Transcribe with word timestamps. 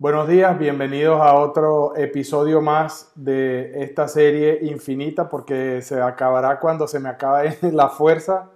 Buenos 0.00 0.28
días, 0.28 0.58
bienvenidos 0.58 1.20
a 1.20 1.34
otro 1.34 1.94
episodio 1.94 2.62
más 2.62 3.12
de 3.16 3.82
esta 3.82 4.08
serie 4.08 4.60
infinita 4.62 5.28
porque 5.28 5.82
se 5.82 6.00
acabará 6.00 6.58
cuando 6.58 6.88
se 6.88 6.98
me 6.98 7.10
acabe 7.10 7.58
la 7.70 7.90
fuerza 7.90 8.50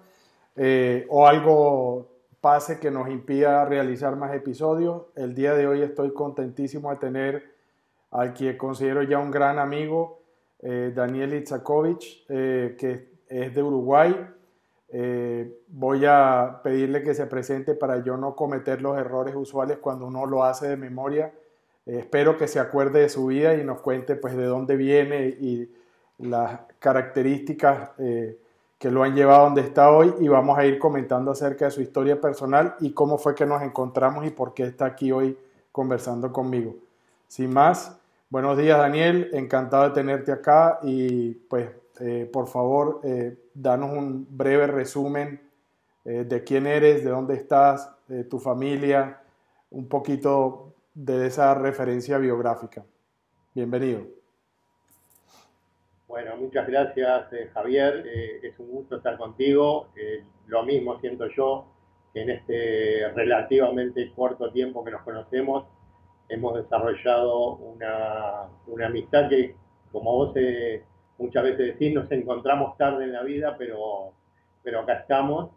eh, 0.57 1.05
o 1.11 1.27
algo 1.27 2.09
pase 2.41 2.81
que 2.81 2.91
nos 2.91 3.11
impida 3.11 3.67
realizar 3.67 4.17
más 4.17 4.35
episodios. 4.35 5.03
El 5.17 5.35
día 5.35 5.53
de 5.53 5.67
hoy 5.67 5.83
estoy 5.83 6.15
contentísimo 6.15 6.91
de 6.91 6.97
tener 6.97 7.55
al 8.11 8.33
que 8.33 8.57
considero 8.57 9.03
ya 9.03 9.19
un 9.19 9.31
gran 9.31 9.59
amigo, 9.59 10.23
eh, 10.61 10.95
Daniel 10.95 11.35
Itzakovich, 11.35 12.25
eh, 12.31 12.75
que 12.79 13.19
es 13.29 13.55
de 13.55 13.63
Uruguay. 13.63 14.17
Voy 15.69 16.05
a 16.07 16.61
pedirle 16.63 17.03
que 17.03 17.15
se 17.15 17.27
presente 17.27 17.75
para 17.75 18.05
yo 18.05 18.17
no 18.17 18.37
cometer 18.37 18.81
los 18.81 18.97
errores 18.97 19.35
usuales 19.35 19.79
cuando 19.79 20.07
uno 20.07 20.25
lo 20.27 20.45
hace 20.45 20.69
de 20.69 20.77
memoria 20.77 21.33
eh, 21.87 21.99
espero 21.99 22.37
que 22.37 22.49
se 22.49 22.59
acuerde 22.59 23.01
de 23.01 23.09
su 23.09 23.27
vida 23.27 23.55
y 23.55 23.65
nos 23.65 23.81
cuente 23.81 24.17
pues 24.17 24.37
de 24.37 24.45
dónde 24.45 24.77
viene 24.77 25.27
y 25.27 25.71
las 26.19 26.61
características 26.79 27.91
eh, 27.99 28.39
que 28.79 28.91
lo 28.91 29.03
han 29.03 29.15
llevado 29.15 29.41
a 29.41 29.45
donde 29.45 29.63
está 29.63 29.91
hoy 29.91 30.15
y 30.21 30.29
vamos 30.29 30.59
a 30.59 30.65
ir 30.65 30.79
comentando 30.79 31.31
acerca 31.31 31.67
de 31.67 31.71
su 31.71 31.81
historia 31.81 32.21
personal 32.21 32.75
y 32.81 32.93
cómo 32.93 33.19
fue 33.19 33.35
que 33.35 33.47
nos 33.47 33.63
encontramos 33.63 34.27
y 34.27 34.31
por 34.31 34.55
qué 34.55 34.65
está 34.65 34.87
aquí 34.87 35.13
hoy 35.13 35.37
conversando 35.73 36.33
conmigo. 36.33 36.77
Sin 37.29 37.53
más, 37.53 37.99
buenos 38.31 38.57
días 38.57 38.79
Daniel, 38.79 39.31
encantado 39.33 39.85
de 39.85 39.91
tenerte 39.91 40.33
acá 40.33 40.79
y 40.83 41.33
pues 41.33 41.69
eh, 42.01 42.29
por 42.33 42.47
favor 42.47 43.01
danos 43.55 43.91
un 43.91 44.27
breve 44.37 44.67
resumen 44.67 45.41
de 46.05 46.45
quién 46.45 46.67
eres, 46.67 47.03
de 47.03 47.11
dónde 47.11 47.35
estás, 47.35 47.91
de 48.09 48.25
tu 48.25 48.39
familia, 48.39 49.23
un 49.71 49.89
poquito 49.89 50.75
de 50.95 51.27
esa 51.27 51.55
referencia 51.55 52.19
biográfica. 52.19 52.85
Bienvenido. 53.55 54.03
Bueno, 56.07 56.37
muchas 56.37 56.67
gracias 56.69 57.33
eh, 57.33 57.51
Javier, 57.53 58.05
eh, 58.07 58.39
es 58.43 58.59
un 58.61 58.71
gusto 58.71 58.97
estar 58.97 59.17
contigo. 59.17 59.89
Eh, 59.97 60.23
lo 60.47 60.63
mismo 60.63 61.01
siento 61.01 61.27
yo, 61.29 61.67
que 62.13 62.23
en 62.23 62.31
este 62.31 63.09
relativamente 63.15 64.13
corto 64.15 64.53
tiempo 64.53 64.85
que 64.85 64.93
nos 64.93 65.03
conocemos 65.03 65.65
hemos 66.29 66.55
desarrollado 66.55 67.57
una, 67.57 68.49
una 68.69 68.87
amistad 68.87 69.29
que, 69.29 69.57
como 69.91 70.13
vos 70.13 70.35
muchas 71.19 71.43
veces 71.45 71.79
decís, 71.79 71.95
nos 71.95 72.11
encontramos 72.11 72.77
tarde 72.77 73.05
en 73.05 73.13
la 73.13 73.23
vida, 73.23 73.57
pero, 73.59 74.13
pero 74.63 74.81
acá 74.81 74.95
estamos 74.95 75.51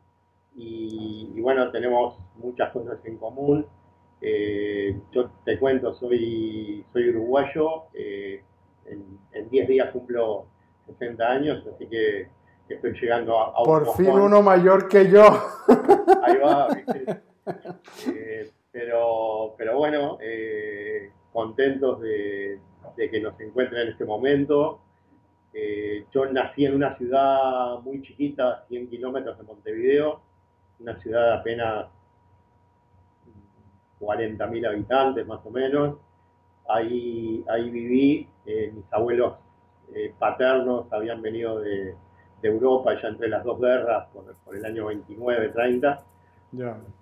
y, 0.56 1.32
y 1.36 1.42
bueno, 1.42 1.72
tenemos 1.72 2.18
muchas 2.36 2.72
cosas 2.72 3.00
en 3.06 3.18
común 3.18 3.66
eh, 4.22 5.00
yo 5.12 5.30
te 5.46 5.60
cuento, 5.60 5.94
soy, 5.94 6.84
soy 6.92 7.10
uruguayo, 7.10 7.84
eh, 7.94 8.42
en 8.86 9.50
10 9.50 9.68
días 9.68 9.92
cumplo 9.92 10.48
60 10.88 11.24
años, 11.24 11.64
así 11.74 11.86
que 11.88 12.28
estoy 12.68 12.94
llegando 13.00 13.40
a, 13.40 13.64
Por 13.64 13.96
fin 13.96 14.10
uno 14.10 14.42
mayor 14.42 14.88
que 14.88 15.10
yo. 15.10 15.24
Ahí 16.24 16.38
va, 16.38 16.68
eh, 18.08 18.52
pero, 18.72 19.54
pero 19.58 19.78
bueno, 19.78 20.18
contentos 21.32 22.02
de, 22.02 22.60
que 22.96 23.20
nos 23.22 23.40
encuentren 23.40 23.84
en 23.84 23.88
este 23.90 24.06
momento. 24.06 24.82
Yo 26.12 26.26
nací 26.32 26.66
en 26.66 26.76
una 26.76 26.96
ciudad 26.98 27.80
muy 27.80 28.02
chiquita, 28.02 28.66
100 28.68 28.90
kilómetros 28.90 29.38
de 29.38 29.44
Montevideo, 29.44 30.22
una 30.80 31.00
ciudad 31.00 31.34
apenas 31.34 31.88
40.000 34.00 34.68
habitantes 34.68 35.26
más 35.28 35.40
o 35.46 35.50
menos. 35.50 35.98
Ahí, 36.70 37.44
ahí 37.48 37.70
viví, 37.70 38.30
eh, 38.46 38.72
mis 38.73 38.86
abuelos 38.92 39.36
eh, 39.94 40.14
paternos 40.20 40.92
habían 40.92 41.22
venido 41.22 41.60
de, 41.60 41.96
Europa 42.44 42.94
ya 43.02 43.10
entre 43.10 43.28
las 43.30 43.44
dos 43.44 43.60
guerras 43.60 44.08
por, 44.14 44.56
el 44.56 44.64
año 44.64 44.90
29-30 44.90 46.00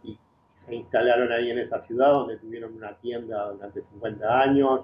y 0.04 0.18
se 0.66 0.76
instalaron 0.76 1.32
ahí 1.32 1.52
en 1.52 1.60
esa 1.60 1.86
ciudad 1.86 2.10
donde 2.12 2.38
tuvieron 2.38 2.74
una 2.74 2.96
tienda 2.96 3.52
durante 3.52 3.82
50 3.82 4.42
años. 4.42 4.82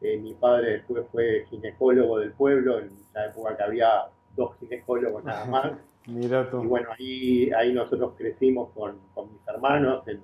Eh, 0.00 0.18
mi 0.18 0.34
padre 0.34 0.72
después 0.72 1.04
fue 1.12 1.44
ginecólogo 1.50 2.18
del 2.18 2.32
pueblo, 2.32 2.78
en 2.78 2.90
la 3.12 3.26
época 3.26 3.56
que 3.56 3.62
había 3.62 4.06
dos 4.34 4.56
ginecólogos 4.58 5.24
nada 5.24 5.44
más. 5.46 5.72
Mira 6.06 6.50
tú. 6.50 6.64
Y 6.64 6.66
bueno, 6.66 6.88
ahí, 6.98 7.50
ahí 7.50 7.72
nosotros 7.72 8.14
crecimos 8.16 8.70
con, 8.70 8.98
con 9.14 9.32
mis 9.32 9.46
hermanos 9.46 10.06
en, 10.08 10.20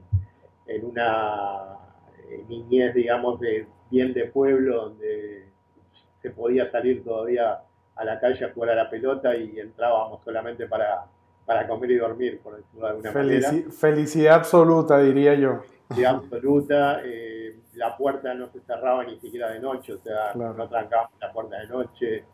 en 0.67 0.85
una 0.87 1.77
eh, 2.29 2.45
niñez, 2.49 2.95
digamos, 2.95 3.39
de 3.41 3.67
bien 3.91 4.15
de 4.15 4.25
pueblo, 4.27 4.87
donde 4.87 5.49
se 6.23 6.31
podía 6.31 6.71
salir 6.71 7.05
todavía 7.05 7.61
a 7.95 8.05
la 8.05 8.19
calle 8.19 8.45
a 8.45 8.53
jugar 8.53 8.71
a 8.71 8.75
la 8.75 8.91
pelota 8.91 9.37
y 9.37 9.59
entrábamos 9.61 10.23
solamente 10.25 10.67
para, 10.67 11.07
para 11.45 11.69
comer 11.69 11.91
y 11.93 11.97
dormir, 11.97 12.41
por 12.43 12.57
decirlo 12.57 12.87
de 12.87 12.91
alguna 12.91 13.13
manera. 13.13 13.53
Felicidad 13.71 14.35
absoluta, 14.35 14.99
diría 14.99 15.35
yo. 15.35 15.61
Felicidad 15.89 16.17
absoluta. 16.17 17.01
Eh, 17.05 17.26
la 17.77 17.97
puerta 17.97 18.35
no 18.35 18.51
se 18.51 18.61
cerraba 18.61 19.05
ni 19.05 19.19
siquiera 19.21 19.51
de 19.53 19.61
noche, 19.61 19.93
o 19.93 19.99
sea, 19.99 20.33
no 20.35 20.69
trancábamos 20.69 21.13
la 21.21 21.33
puerta 21.33 21.59
de 21.59 21.69
noche. 21.69 22.25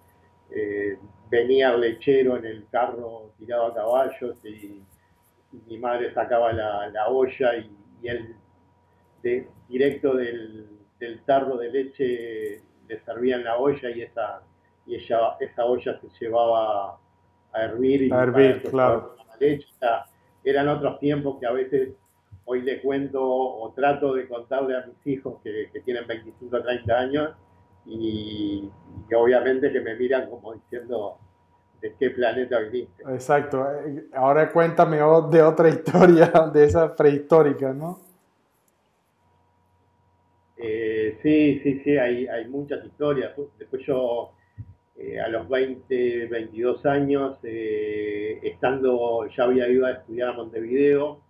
Eh, 0.50 0.98
venía 1.28 1.72
el 1.72 1.80
lechero 1.80 2.36
en 2.36 2.44
el 2.44 2.66
carro 2.70 3.32
tirado 3.38 3.66
a 3.66 3.74
caballos 3.74 4.44
y, 4.44 4.82
mi 5.66 5.78
madre 5.78 6.14
sacaba 6.14 6.50
la, 6.50 6.88
la 6.88 7.08
olla 7.08 7.56
y 7.56 7.70
de, 9.22 9.48
directo 9.68 10.14
del, 10.14 10.66
tarro 11.26 11.58
de 11.58 11.70
leche 11.70 12.62
le 12.88 13.00
servían 13.04 13.44
la 13.44 13.58
olla 13.58 13.90
y 13.90 14.00
esa, 14.00 14.40
y 14.86 14.94
ella, 14.94 15.36
esa 15.40 15.66
olla 15.66 16.00
se 16.00 16.08
llevaba 16.18 16.98
a 17.52 17.62
hervir. 17.62 18.04
Y 18.04 18.12
a 18.12 18.22
hervir, 18.22 18.62
claro. 18.62 19.14
La 19.28 19.36
leche. 19.38 19.68
eran 20.42 20.68
otros 20.68 20.98
tiempos 21.00 21.38
que 21.38 21.46
a 21.46 21.52
veces 21.52 21.90
hoy 22.44 22.62
le 22.62 22.80
cuento 22.80 23.22
o 23.22 23.72
trato 23.72 24.14
de 24.14 24.28
contarle 24.28 24.76
a 24.76 24.86
mis 24.86 25.06
hijos 25.06 25.40
que, 25.42 25.70
tienen 25.84 26.06
25 26.06 26.56
o 26.56 26.62
30 26.62 26.98
años 26.98 27.30
y, 27.86 28.68
y, 29.10 29.14
obviamente 29.14 29.72
que 29.72 29.80
me 29.80 29.94
miran 29.96 30.28
como 30.28 30.54
diciendo 30.54 31.18
de 31.80 31.94
qué 31.98 32.10
planeta 32.10 32.60
viniste. 32.60 33.02
Exacto. 33.12 33.66
Ahora 34.14 34.50
cuéntame 34.50 34.98
de 34.98 35.42
otra 35.42 35.68
historia, 35.68 36.26
de 36.52 36.64
esa 36.64 36.94
prehistórica, 36.94 37.72
¿no? 37.72 37.98
Eh, 40.56 41.18
sí, 41.22 41.60
sí, 41.64 41.80
sí, 41.82 41.96
hay, 41.96 42.26
hay 42.28 42.46
muchas 42.48 42.84
historias. 42.84 43.32
Después 43.58 43.82
yo, 43.84 44.30
eh, 44.96 45.20
a 45.20 45.26
los 45.28 45.48
20, 45.48 46.26
22 46.26 46.86
años, 46.86 47.38
eh, 47.42 48.38
estando, 48.44 49.26
ya 49.36 49.42
había 49.42 49.68
ido 49.68 49.86
a 49.86 49.92
estudiar 49.92 50.28
a 50.28 50.32
Montevideo 50.34 51.20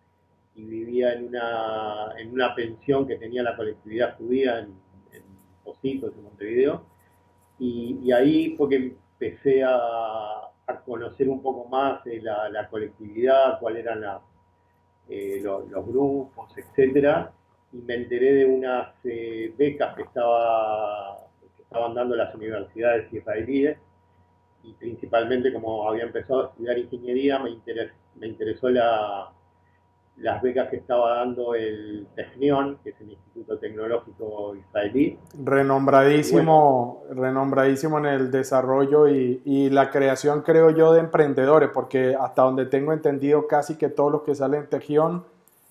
y 0.54 0.64
vivía 0.64 1.14
en 1.14 1.28
una, 1.28 2.12
en 2.18 2.32
una 2.32 2.54
pensión 2.54 3.06
que 3.06 3.16
tenía 3.16 3.42
la 3.42 3.56
colectividad 3.56 4.16
judía 4.16 4.58
en, 4.60 4.74
en 5.12 5.22
en 5.82 6.22
Montevideo. 6.22 6.84
Y, 7.58 8.10
ahí 8.12 8.54
fue 8.56 8.68
que 8.68 8.76
empecé 8.76 9.62
a, 9.64 10.48
conocer 10.84 11.28
un 11.28 11.42
poco 11.42 11.68
más 11.68 12.02
de 12.04 12.20
la, 12.22 12.68
colectividad, 12.70 13.58
cuáles 13.60 13.84
eran 13.84 14.02
eh, 15.08 15.40
los, 15.42 15.68
grupos, 15.86 16.50
etcétera, 16.56 17.32
y 17.72 17.76
me 17.78 17.94
enteré 17.94 18.32
de 18.34 18.46
unas 18.46 18.94
eh, 19.04 19.54
becas 19.56 19.94
que, 19.94 20.02
estaba, 20.02 21.19
que 21.56 21.62
estaban 21.62 21.94
dando 21.94 22.16
las 22.16 22.34
universidades 22.34 23.12
israelíes, 23.12 23.78
y 24.64 24.72
principalmente 24.74 25.52
como 25.52 25.88
había 25.88 26.04
empezado 26.04 26.42
a 26.42 26.48
estudiar 26.50 26.78
ingeniería, 26.78 27.38
me, 27.38 27.50
me 28.16 28.26
interesó 28.26 28.70
la, 28.70 29.31
las 30.19 30.43
becas 30.43 30.69
que 30.69 30.76
estaba 30.76 31.17
dando 31.17 31.55
el 31.55 32.06
TECNION, 32.14 32.79
que 32.85 32.91
es 32.91 33.00
el 33.00 33.11
Instituto 33.11 33.59
Tecnológico 33.59 34.55
Israelí. 34.55 35.19
Renombradísimo, 35.43 37.05
renombradísimo 37.11 37.99
en 37.99 38.06
el 38.06 38.31
desarrollo 38.31 39.09
y, 39.09 39.41
y, 39.44 39.70
la 39.70 39.91
creación, 39.91 40.43
creo 40.43 40.70
yo, 40.70 40.93
de 40.93 41.00
emprendedores, 41.00 41.70
porque 41.73 42.14
hasta 42.19 42.43
donde 42.43 42.67
tengo 42.67 42.93
entendido, 42.93 43.47
casi 43.47 43.76
que 43.76 43.88
todos 43.88 44.12
los 44.12 44.23
que 44.23 44.35
salen 44.35 44.69
TECNION, 44.69 45.25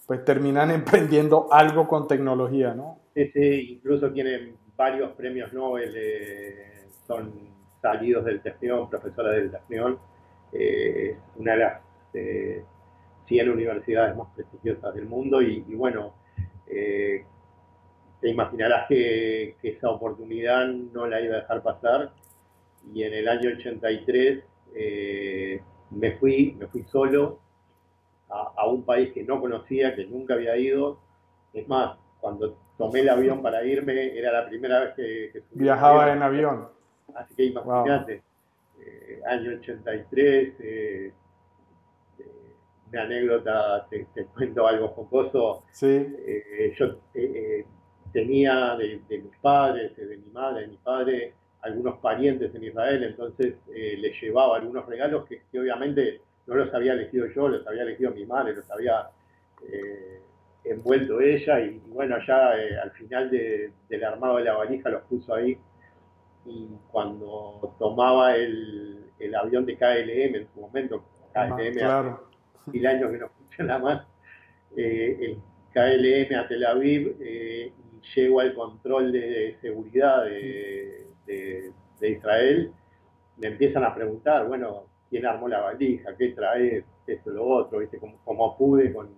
pues 0.08 0.26
terminan 0.26 0.72
emprendiendo 0.72 1.48
algo 1.52 1.88
con 1.88 2.08
tecnología, 2.08 2.74
¿no? 2.74 2.98
Sí, 3.14 3.28
sí, 3.34 3.74
incluso 3.74 4.12
tienen 4.12 4.56
varios 4.76 5.12
premios 5.12 5.54
Nobel, 5.54 5.94
eh, 5.96 6.88
son 7.08 7.32
salidos 7.82 8.26
del 8.26 8.42
TECNION, 8.42 8.90
profesores 8.90 9.36
del 9.36 9.52
TECNION. 9.52 10.00
Eh, 10.54 11.16
una 11.38 11.54
de 11.54 11.58
las... 11.58 11.82
Eh, 12.14 12.64
100 13.28 13.50
universidades 13.50 14.16
más 14.16 14.28
prestigiosas 14.36 14.94
del 14.96 15.06
mundo 15.06 15.42
y, 15.42 15.62
bueno, 15.76 16.14
eh, 16.68 17.26
te 18.20 18.30
imaginarás 18.30 18.88
que, 18.88 19.56
esa 19.64 19.90
oportunidad 19.90 20.68
no 20.68 21.08
la 21.08 21.22
iba 21.22 21.36
a 21.36 21.42
dejar 21.42 21.64
pasar 21.64 22.12
y 22.94 23.04
en 23.04 23.14
el 23.14 23.28
año 23.28 23.50
83 23.50 24.44
eh, 24.76 25.62
me 25.92 26.12
fui, 26.14 26.56
me 26.60 26.68
fui 26.68 26.84
solo 26.84 27.40
a, 28.30 28.68
un 28.68 28.84
país 28.84 29.12
que 29.12 29.24
no 29.24 29.42
conocía, 29.42 29.96
que 29.96 30.06
nunca 30.06 30.36
había 30.36 30.56
ido. 30.58 31.00
Es 31.54 31.68
más, 31.68 31.98
cuando 32.20 32.58
tomé 32.78 33.02
el 33.02 33.10
avión 33.10 33.42
para 33.42 33.64
irme, 33.66 34.18
era 34.18 34.32
la 34.32 34.48
primera 34.48 34.80
vez 34.80 34.94
que, 34.96 35.44
viajaba 35.52 36.14
en 36.14 36.22
avión. 36.22 36.70
Así 37.14 37.36
que 37.36 37.46
imagínate, 37.46 38.24
eh, 38.80 39.22
año 39.28 39.52
83, 39.58 40.26
eh, 40.26 40.56
eh, 40.60 41.14
una 42.92 43.04
anécdota, 43.04 43.88
te, 43.90 44.06
cuento 44.34 44.68
algo 44.68 44.90
jocoso. 44.90 45.64
Sí. 45.72 46.08
yo 46.78 46.98
tenía 48.12 48.76
de, 48.76 49.02
mis 49.10 49.38
padres, 49.42 49.96
de 49.96 50.18
mi 50.18 50.32
madre, 50.32 50.62
de 50.62 50.68
mi 50.68 50.78
padre, 50.78 51.34
algunos 51.62 52.00
parientes 52.00 52.54
en 52.56 52.64
Israel, 52.64 53.04
entonces 53.04 53.56
les 53.68 54.22
llevaba 54.22 54.58
algunos 54.58 54.86
regalos 54.86 55.26
que, 55.28 55.42
obviamente 55.60 56.22
no 56.48 56.56
los 56.56 56.74
había 56.74 56.94
elegido 56.94 57.28
yo, 57.28 57.48
los 57.48 57.66
había 57.68 57.84
elegido 57.84 58.12
mi 58.12 58.26
madre, 58.26 58.54
los 58.54 58.70
había 58.72 59.10
envuelto 60.64 61.22
ella 61.22 61.60
y, 61.60 61.82
bueno, 61.88 62.18
ya 62.26 62.52
al 62.84 62.92
final 62.92 63.30
del 63.30 64.04
armado 64.04 64.38
de 64.38 64.44
la 64.44 64.54
valija 64.56 64.90
los 64.90 65.04
puso 65.04 65.34
ahí 65.34 65.58
y 66.46 66.68
cuando 66.92 67.76
tomaba 67.78 68.36
el, 68.36 69.06
el 69.20 69.36
avión 69.36 69.66
de 69.66 69.78
KLM 69.78 70.36
en 70.36 70.48
su 70.54 70.60
momento, 70.60 71.04
KLM 71.34 71.74
claro. 71.74 72.31
Mil 72.68 72.86
años 72.88 73.12
que 73.12 73.18
no 73.18 73.30
funciona 73.30 73.78
más, 73.80 74.06
eh, 74.75 75.18
el 75.22 75.38
KLM 75.74 76.36
a 76.38 76.48
Tel 76.48 76.66
Aviv 76.66 77.18
eh, 77.22 77.72
y 77.94 78.16
llego 78.16 78.40
al 78.40 78.54
control 78.54 79.12
de, 79.12 79.58
seguridad 79.62 80.25
de, 80.25 81.08
de, 81.25 82.10
Israel, 82.10 82.72
me 83.38 83.48
empiezan 83.48 83.84
a 83.84 83.94
preguntar, 83.94 84.48
bueno, 84.48 84.86
¿quién 85.10 85.25
armó 85.25 85.48
la 85.48 85.62
valija? 85.62 86.16
¿Qué 86.18 86.30
trae? 86.30 86.84
Esto, 87.06 87.31
lo 87.31 87.46
otro, 87.46 87.80
¿viste? 87.80 87.98
Como, 87.98 88.18
como 88.24 88.58
pude 88.58 88.94
con, 88.94 89.10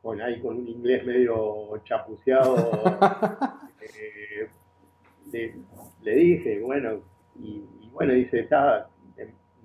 con 0.00 0.20
ahí 0.22 0.40
con 0.40 0.56
un 0.56 0.68
inglés 0.68 1.04
medio 1.04 1.80
chapuceado. 1.84 2.56
eh, 3.80 4.48
le, 6.02 6.14
dije, 6.14 6.60
bueno, 6.60 7.02
y, 7.38 7.64
bueno, 7.92 8.12
dice, 8.12 8.40
está, 8.40 8.88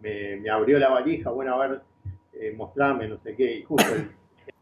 me, 0.01 0.49
abrió 0.49 0.79
la 0.79 0.89
valija, 0.89 1.29
bueno, 1.29 1.61
a 1.61 1.67
ver, 1.67 1.81
eh, 2.41 2.53
mostrame, 2.57 3.07
no 3.07 3.19
sé 3.19 3.35
qué, 3.35 3.57
y 3.57 3.61
justo 3.61 3.93
el, 3.93 4.09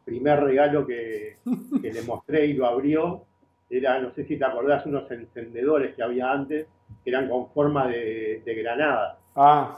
primer 0.03 0.41
regalo 0.41 0.85
que, 0.85 1.37
le 1.81 2.01
mostré 2.01 2.47
y 2.47 2.53
lo 2.53 2.65
abrió, 2.65 3.23
era, 3.69 3.99
no 3.99 4.11
sé 4.13 4.25
si 4.25 4.37
te 4.37 4.43
acordás, 4.43 4.85
unos 4.85 5.09
encendedores 5.09 5.95
que 5.95 6.03
había 6.03 6.29
antes, 6.29 6.67
que 7.03 7.09
eran 7.09 7.29
con 7.29 7.49
forma 7.51 7.87
de, 7.87 8.41
granada. 8.45 9.19
Ah. 9.33 9.77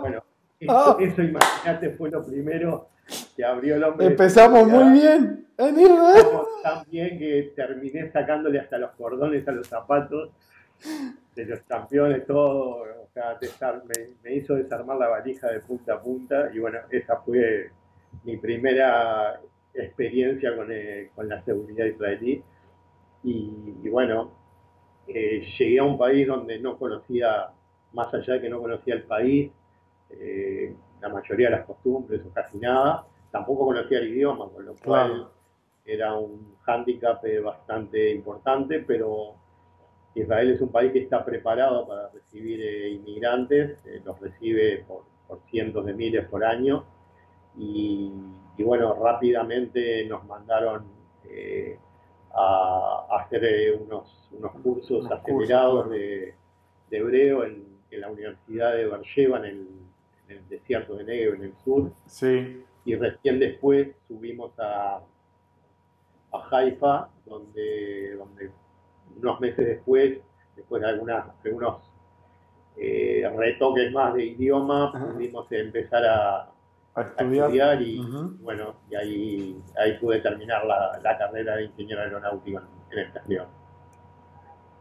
bueno, 0.00 0.24
eso, 0.58 1.22
imagínate, 1.22 1.90
fue 1.90 2.10
lo 2.10 2.24
primero 2.24 2.88
que 3.36 3.44
abrió 3.44 3.76
el 3.76 3.84
hombre. 3.84 4.06
Empezamos 4.06 4.66
muy 4.66 4.98
bien 4.98 5.46
en 5.58 5.80
Israel. 5.80 6.26
Tan 6.64 6.84
bien 6.90 7.18
que 7.20 7.52
terminé 7.54 8.10
sacándole 8.10 8.58
hasta 8.58 8.78
los 8.78 8.90
cordones 8.92 9.46
a 9.46 9.52
los 9.52 9.68
zapatos 9.68 10.30
de 11.36 11.44
los 11.44 11.60
campeones, 11.60 12.26
todo. 12.26 13.01
Me, 13.14 14.34
hizo 14.34 14.54
desarmar 14.54 14.96
la 14.96 15.08
valija 15.08 15.48
de 15.50 15.60
punta 15.60 15.94
a 15.94 16.00
punta 16.00 16.50
y 16.54 16.58
bueno, 16.58 16.78
esa 16.90 17.18
fue 17.18 17.70
mi 18.24 18.38
primera 18.38 19.38
experiencia 19.74 20.56
con, 20.56 20.68
eh, 20.70 21.10
la 21.16 21.42
seguridad 21.42 21.84
israelí. 21.84 22.42
Y, 23.24 23.88
bueno, 23.90 24.32
eh, 25.06 25.46
llegué 25.58 25.78
a 25.78 25.84
un 25.84 25.98
país 25.98 26.26
donde 26.26 26.58
no 26.58 26.78
conocía, 26.78 27.50
más 27.92 28.12
allá 28.14 28.34
de 28.34 28.40
que 28.40 28.48
no 28.48 28.60
conocía 28.60 28.94
el 28.94 29.02
país, 29.02 29.50
eh, 30.10 30.74
la 31.00 31.08
mayoría 31.08 31.50
de 31.50 31.56
las 31.56 31.66
costumbres 31.66 32.22
o 32.24 32.30
casi 32.32 32.58
nada. 32.58 33.06
Tampoco 33.30 33.66
conocía 33.66 33.98
el 33.98 34.08
idioma, 34.08 34.48
con 34.48 34.64
lo 34.64 34.74
cual 34.74 35.28
era 35.84 36.14
un 36.14 36.56
hándicap 36.62 37.24
eh, 37.24 37.40
bastante 37.40 38.10
importante, 38.10 38.80
pero 38.80 39.34
Israel 40.14 40.50
es 40.50 40.60
un 40.60 40.70
país 40.70 40.92
que 40.92 41.00
está 41.00 41.24
preparado 41.24 41.86
para 41.86 42.08
recibir 42.10 42.60
eh, 42.60 42.90
inmigrantes, 42.90 43.84
eh, 43.86 44.02
los 44.04 44.18
recibe 44.20 44.84
por, 44.86 45.04
cientos 45.50 45.86
de 45.86 45.94
miles 45.94 46.26
por 46.28 46.44
año 46.44 46.84
y, 47.56 48.12
bueno, 48.58 48.94
rápidamente 48.94 50.04
nos 50.04 50.26
mandaron 50.26 50.84
a, 52.34 53.06
hacer 53.18 53.78
unos, 53.80 54.28
unos 54.32 54.52
cursos 54.62 55.10
acelerados 55.10 55.88
de, 55.88 56.34
hebreo 56.90 57.44
en, 57.44 57.72
la 57.92 58.10
Universidad 58.10 58.74
de 58.74 58.86
Beersheba, 58.86 59.38
en 59.38 59.44
el 59.44 59.68
el 60.32 60.48
desierto 60.48 60.94
de 60.94 61.04
Negro, 61.04 61.34
en 61.34 61.44
el 61.44 61.56
sur. 61.64 61.92
Sí. 62.06 62.64
Y 62.84 62.94
recién 62.96 63.38
después 63.38 63.88
subimos 64.08 64.52
a, 64.58 65.00
a 66.32 66.48
Haifa, 66.50 67.08
donde, 67.24 68.16
donde 68.16 68.50
unos 69.18 69.40
meses 69.40 69.66
después, 69.66 70.18
después 70.56 70.82
de 70.82 70.88
algunas, 70.88 71.26
algunos 71.44 71.76
eh, 72.76 73.30
retoques 73.36 73.92
más 73.92 74.14
de 74.14 74.26
idioma, 74.26 74.92
pudimos 74.92 75.50
empezar 75.52 76.04
a, 76.04 76.48
estudiar. 77.18 77.80
y 77.80 78.00
bueno, 78.40 78.74
y 78.90 78.94
ahí, 78.94 79.62
ahí 79.78 79.98
pude 79.98 80.20
terminar 80.20 80.64
la, 80.66 81.00
la 81.02 81.18
carrera 81.18 81.56
de 81.56 81.64
ingeniero 81.64 82.02
aeronáutico 82.02 82.60
en, 82.60 82.98
en 82.98 83.06
estación. 83.06 83.46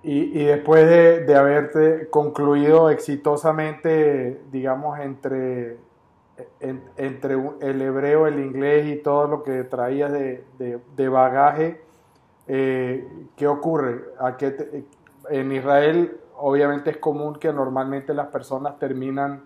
Y, 0.03 0.41
y 0.41 0.45
después 0.45 0.89
de, 0.89 1.25
de, 1.25 1.35
haberte 1.35 2.09
concluido 2.09 2.89
exitosamente, 2.89 4.41
digamos, 4.51 4.99
entre, 4.99 5.77
entre 6.97 7.35
el 7.61 7.81
hebreo, 7.81 8.27
el 8.27 8.39
inglés 8.39 8.87
y 8.87 8.95
todo 8.97 9.27
lo 9.27 9.43
que 9.43 9.63
traías 9.63 10.11
de, 10.11 10.43
de, 10.57 11.09
bagaje, 11.09 11.81
eh, 12.53 13.07
¿qué 13.37 13.47
ocurre? 13.47 14.09
¿A 14.19 14.35
qué 14.35 14.83
en 15.29 15.51
Israel 15.53 16.17
obviamente 16.35 16.89
es 16.89 16.97
común 16.97 17.39
que 17.39 17.53
normalmente 17.53 18.13
las 18.13 18.27
personas 18.27 18.77
terminan 18.77 19.43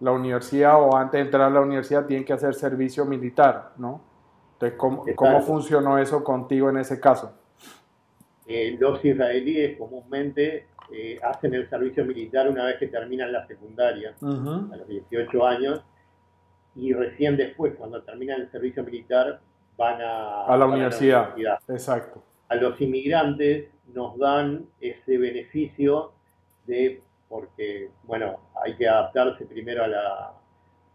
la 0.00 0.12
universidad 0.12 0.82
o 0.82 0.94
antes 0.94 1.18
de 1.18 1.24
entrar 1.24 1.44
a 1.44 1.50
la 1.50 1.62
universidad 1.62 2.04
tienen 2.04 2.26
que 2.26 2.34
hacer 2.34 2.54
servicio 2.54 3.06
militar, 3.06 3.70
¿no? 3.78 4.02
Entonces, 4.52 4.76
¿cómo, 4.78 5.02
¿cómo 5.16 5.40
funcionó 5.40 5.96
eso 5.96 6.22
contigo 6.22 6.68
en 6.68 6.76
ese 6.76 7.00
caso? 7.00 7.32
Eh, 8.46 8.76
los 8.78 9.02
israelíes 9.02 9.78
comúnmente 9.78 10.66
eh, 10.92 11.18
hacen 11.22 11.54
el 11.54 11.70
servicio 11.70 12.04
militar 12.04 12.50
una 12.50 12.66
vez 12.66 12.76
que 12.76 12.88
terminan 12.88 13.32
la 13.32 13.46
secundaria, 13.46 14.14
a 14.20 14.76
los 14.76 14.88
18 14.88 15.46
años, 15.46 15.82
y 16.76 16.92
recién 16.92 17.38
después, 17.38 17.74
cuando 17.78 18.02
terminan 18.02 18.42
el 18.42 18.50
servicio 18.50 18.84
militar, 18.84 19.40
van 19.78 20.02
a, 20.02 20.44
a, 20.44 20.56
la, 20.58 20.66
universidad. 20.66 21.34
Exacto. 21.68 22.22
A 22.52 22.56
los 22.56 22.78
inmigrantes 22.82 23.68
nos 23.94 24.18
dan 24.18 24.66
ese 24.78 25.16
beneficio 25.16 26.12
de, 26.66 27.00
porque, 27.30 27.88
bueno, 28.04 28.40
hay 28.62 28.76
que 28.76 28.86
adaptarse 28.86 29.46
primero 29.46 29.84
a 29.84 29.88
la, 29.88 30.34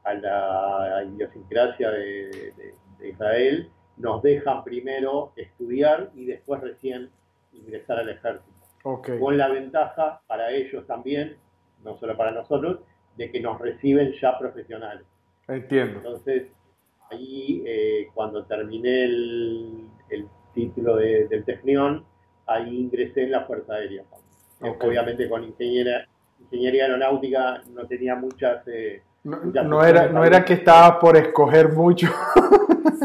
a 0.04 0.14
la 0.14 1.04
idiosincrasia 1.04 1.90
de, 1.90 2.54
de 3.00 3.10
Israel, 3.10 3.72
nos 3.98 4.22
dejan 4.22 4.64
primero 4.64 5.34
estudiar 5.36 6.12
y 6.14 6.26
después 6.26 6.62
recién 6.62 7.10
ingresar 7.54 7.98
al 7.98 8.10
ejército. 8.10 8.54
Con 9.20 9.38
la 9.38 9.48
ventaja 9.50 10.22
para 10.28 10.52
ellos 10.52 10.86
también, 10.86 11.38
no 11.84 11.98
solo 11.98 12.16
para 12.16 12.32
nosotros, 12.32 12.82
de 13.16 13.32
que 13.32 13.42
nos 13.42 13.60
reciben 13.60 14.14
ya 14.22 14.38
profesionales. 14.38 15.06
Entiendo. 15.48 15.98
Entonces, 15.98 16.52
ahí 17.10 17.64
eh, 17.66 18.08
cuando 18.14 18.46
terminé 18.46 19.06
el, 19.06 20.28
título 20.58 20.96
del 20.96 21.44
Tecnión, 21.46 22.04
ahí 22.48 22.82
ingresé 22.82 23.24
en 23.24 23.32
la 23.32 23.46
Fuerza 23.46 23.76
Aérea. 23.76 24.04
Obviamente 24.60 25.30
con 25.30 25.44
ingeniería, 25.44 26.08
ingeniería 26.40 26.86
aeronáutica 26.86 27.62
no 27.74 27.86
tenía 27.86 28.16
muchas... 28.16 28.68
Eh, 28.68 29.04
no, 29.24 29.84
era, 29.84 30.08
no 30.08 30.24
era 30.24 30.44
que 30.44 30.54
estaba 30.54 31.00
por 31.00 31.16
escoger 31.16 31.74
mucho. 31.74 32.08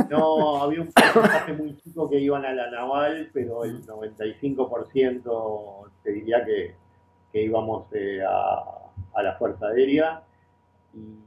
No, 0.09 0.63
había 0.63 0.81
un 0.81 0.93
porcentaje 0.93 1.53
muy 1.53 1.77
chico 1.79 2.09
que 2.09 2.19
iban 2.19 2.45
a 2.45 2.53
la 2.53 2.71
naval, 2.71 3.31
pero 3.33 3.65
el 3.65 3.85
95% 3.85 5.91
te 6.03 6.13
diría 6.13 6.45
que, 6.45 6.75
íbamos 7.35 7.87
eh, 7.93 8.23
a, 8.23 9.23
la 9.23 9.35
Fuerza 9.35 9.69
Aérea. 9.69 10.23
Y, 10.95 11.19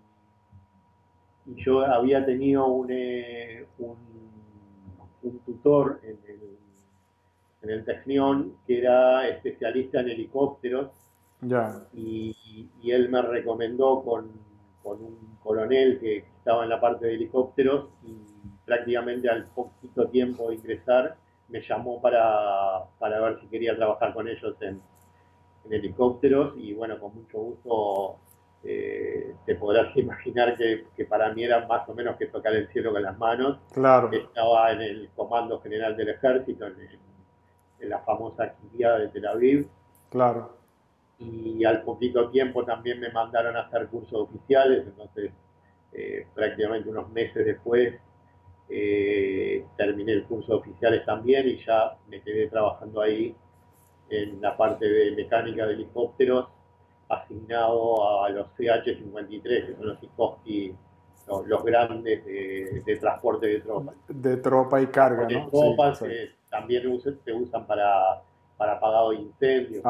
yo 1.63 1.85
había 1.85 2.25
tenido 2.25 2.65
un, 2.65 2.87
eh, 2.89 3.67
un, 3.77 4.14
tutor 5.45 5.99
en 6.03 6.19
el, 6.27 6.39
en 7.63 7.69
el 7.69 8.55
que 8.65 8.79
era 8.79 9.27
especialista 9.27 9.99
en 10.01 10.09
helicópteros. 10.09 10.89
Y, 11.93 12.35
y, 12.81 12.91
él 12.91 13.09
me 13.09 13.21
recomendó 13.21 14.01
con, 14.03 14.31
con 14.81 15.01
un 15.01 15.37
coronel 15.43 15.99
que 15.99 16.17
estaba 16.17 16.63
en 16.63 16.69
la 16.69 16.81
parte 16.81 17.05
de 17.05 17.15
helicópteros 17.15 17.89
y 18.03 18.15
prácticamente 18.65 19.29
al 19.29 19.45
poquito 19.47 20.07
tiempo 20.07 20.49
de 20.49 20.55
ingresar, 20.55 21.17
me 21.49 21.61
llamó 21.61 22.01
para, 22.01 22.85
para 22.97 23.21
ver 23.21 23.39
si 23.39 23.47
quería 23.47 23.75
trabajar 23.75 24.13
con 24.13 24.27
ellos 24.27 24.55
en, 24.61 24.81
helicópteros 25.69 26.53
y 26.57 26.73
bueno, 26.73 26.99
con 26.99 27.15
mucho 27.15 27.39
gusto 27.39 28.17
eh, 28.63 29.33
te 29.47 29.55
podrás 29.55 29.95
imaginar 29.97 30.55
que, 30.57 30.85
para 31.17 31.33
mí 31.33 31.43
era 31.43 31.65
más 31.65 31.87
o 31.87 31.93
menos 31.93 32.17
que 32.17 32.25
tocar 32.25 32.53
el 32.53 32.67
cielo 32.73 32.91
con 32.91 33.01
las 33.01 33.17
manos. 33.17 33.57
Claro. 33.71 34.11
Estaba 34.11 34.73
en 34.73 34.81
el 34.81 35.09
Comando 35.15 35.61
General 35.61 35.95
del 35.95 36.09
Ejército, 36.09 36.67
en, 36.67 37.89
la 37.89 37.99
famosa 37.99 38.53
Kiria 38.53 38.95
de 38.95 39.07
Tel 39.07 39.25
Aviv. 39.25 39.69
Claro. 40.09 40.57
Y 41.19 41.63
al 41.63 41.83
poquito 41.83 42.29
tiempo 42.31 42.65
también 42.65 42.99
me 42.99 43.11
mandaron 43.11 43.55
a 43.55 43.61
hacer 43.61 43.87
cursos 43.87 44.27
oficiales, 44.27 44.85
entonces 44.85 45.31
eh, 45.93 46.27
prácticamente 46.33 46.89
unos 46.89 47.09
meses 47.11 47.45
después 47.45 47.95
eh, 48.67 49.65
terminé 49.77 50.11
el 50.11 50.25
curso 50.25 50.51
de 50.51 50.57
oficiales 50.57 51.05
también 51.05 51.47
y 51.47 51.63
ya 51.63 51.95
me 52.09 52.19
quedé 52.21 52.47
trabajando 52.49 52.99
ahí 52.99 53.33
en 54.09 54.41
la 54.41 54.57
parte 54.57 54.85
de 54.85 55.11
mecánica 55.15 55.65
de 55.65 55.75
helicópteros 55.75 56.47
asignado 57.07 58.23
a 58.23 58.29
los 58.29 58.47
CH-53, 58.57 59.41
que 59.41 59.75
son 59.77 59.87
los 59.87 59.99
Sikorsky, 59.99 60.75
los, 61.27 61.63
grandes 61.63 62.25
de, 62.25 62.97
transporte 62.99 63.47
de 63.47 63.59
tropas. 63.61 63.95
De 64.07 64.37
tropa 64.37 64.81
y 64.81 64.87
carga, 64.87 65.25
de 65.25 65.45
tropas 65.51 66.03
también 66.49 66.83
se 67.01 67.33
usan 67.33 67.65
para, 67.65 68.21
para 68.57 68.73
apagado 68.73 69.11
de 69.11 69.17
incendios, 69.17 69.83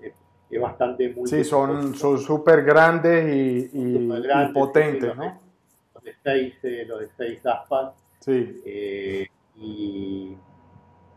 Es, 0.00 0.60
bastante 0.60 1.12
muy... 1.12 1.26
Sí, 1.26 1.42
son 1.42 1.94
súper 1.94 2.62
grandes 2.62 3.72
y, 3.72 4.08
potentes, 4.52 5.16
¿no? 5.16 5.40
Los 5.94 6.04
de 6.04 6.14
seis, 6.22 6.54
eh, 6.62 6.84
los 6.86 7.00
de 7.00 7.08
seis 7.16 7.44
aspas. 7.44 7.94
Sí. 8.20 8.62
Eh, 8.64 9.26
y, 9.56 10.36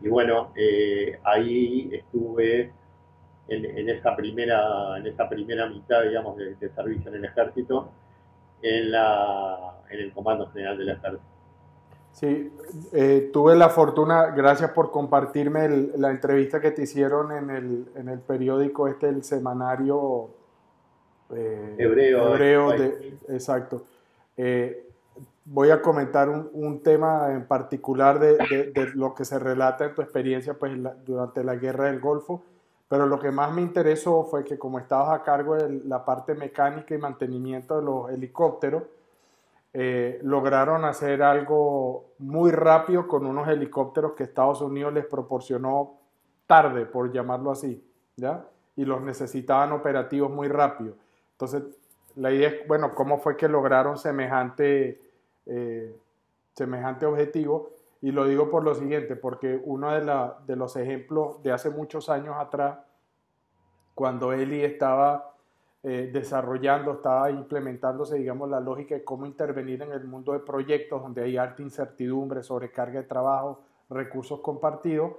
y, 0.01 0.09
bueno, 0.09 0.51
eh, 0.55 1.19
ahí 1.23 1.89
estuve 1.91 2.71
en, 3.47 3.89
esa 3.89 4.15
primera, 4.15 4.97
en 4.97 5.07
esa 5.07 5.29
primera 5.29 5.67
mitad, 5.67 6.03
digamos, 6.03 6.37
de, 6.37 6.69
servicio 6.75 7.09
en 7.09 7.17
el 7.17 7.25
ejército, 7.25 7.91
en, 8.61 8.91
la, 8.91 9.81
en 9.89 9.99
el 9.99 10.13
Comando 10.13 10.47
General 10.47 10.77
del 10.77 10.89
Ejército. 10.89 11.23
Sí, 12.11 12.51
eh, 12.93 13.29
tuve 13.31 13.55
la 13.55 13.69
fortuna, 13.69 14.31
gracias 14.31 14.71
por 14.71 14.89
compartirme 14.89 15.69
la 15.97 16.09
entrevista 16.09 16.59
que 16.59 16.71
te 16.71 16.81
hicieron 16.81 17.31
en 17.31 17.51
el, 17.51 17.85
en 17.95 18.09
el 18.09 18.19
periódico 18.21 18.87
este, 18.87 19.09
el 19.09 19.23
semanario 19.23 20.29
eh, 21.29 21.75
hebreo. 21.77 22.33
hebreo 22.33 22.71
de, 22.71 23.17
exacto. 23.29 23.85
Eh, 24.35 24.87
voy 25.45 25.69
a 25.69 25.79
comentar 25.79 26.27
un, 26.27 26.49
un, 26.53 26.81
tema 26.81 27.31
en 27.31 27.45
particular 27.45 28.19
de, 28.19 28.35
de, 28.73 28.91
lo 28.95 29.13
que 29.13 29.23
se 29.23 29.37
relata 29.37 29.85
en 29.85 29.93
tu 29.93 30.01
experiencia 30.01 30.55
pues, 30.55 30.73
durante 31.05 31.43
la 31.43 31.55
guerra 31.55 31.85
del 31.85 31.99
Golfo 31.99 32.43
pero 32.87 33.05
lo 33.05 33.19
que 33.19 33.31
más 33.31 33.53
me 33.53 33.61
interesó 33.61 34.23
fue 34.23 34.43
que 34.43 34.57
como 34.57 34.79
estabas 34.79 35.19
a 35.19 35.23
cargo 35.23 35.55
de 35.55 35.81
la 35.85 36.05
parte 36.05 36.35
mecánica 36.35 36.95
y 36.95 36.97
mantenimiento 36.97 37.77
de 37.77 37.83
los 37.83 38.09
helicópteros, 38.09 38.83
eh, 39.73 40.19
lograron 40.23 40.85
hacer 40.85 41.21
algo 41.21 42.11
muy 42.19 42.51
rápido 42.51 43.07
con 43.07 43.25
unos 43.25 43.47
helicópteros 43.47 44.13
que 44.13 44.23
Estados 44.23 44.61
Unidos 44.61 44.93
les 44.93 45.05
proporcionó 45.05 45.97
tarde, 46.47 46.85
por 46.85 47.11
llamarlo 47.11 47.51
así, 47.51 47.85
¿ya? 48.15 48.45
Y 48.77 48.85
los 48.85 49.01
necesitaban 49.01 49.73
operativos 49.73 50.31
muy 50.31 50.47
rápido. 50.47 50.93
Entonces, 51.33 51.63
la 52.15 52.31
idea 52.31 52.49
es, 52.49 52.67
bueno, 52.67 52.95
¿cómo 52.95 53.19
fue 53.19 53.35
que 53.35 53.49
lograron 53.49 53.97
semejante, 53.97 55.01
eh, 55.45 55.95
semejante 56.53 57.05
objetivo? 57.05 57.76
Y 58.01 58.11
lo 58.11 58.25
digo 58.25 58.49
por 58.49 58.63
lo 58.63 58.75
siguiente, 58.75 59.15
porque 59.15 59.59
uno 59.63 59.91
de, 59.91 60.55
los 60.55 60.75
ejemplos 60.75 61.41
de 61.41 61.51
hace 61.51 61.69
muchos 61.69 62.09
años 62.09 62.35
atrás, 62.37 62.79
cuando 63.95 64.33
Eli 64.33 64.63
estaba 64.63 65.33
eh, 65.83 66.09
desarrollando, 66.13 66.93
estaba 66.93 67.31
implementándose, 67.31 68.17
digamos, 68.17 68.49
la 68.49 68.59
lógica 68.59 68.95
de 68.95 69.03
cómo 69.03 69.25
intervenir 69.25 69.81
en 69.81 69.91
el 69.91 70.05
mundo 70.05 70.33
de 70.33 70.39
proyectos 70.39 71.01
donde 71.01 71.23
hay 71.23 71.37
alta 71.37 71.63
incertidumbre, 71.63 72.43
sobrecarga 72.43 73.01
de 73.01 73.07
trabajo, 73.07 73.61
recursos 73.89 74.41
compartidos, 74.41 75.13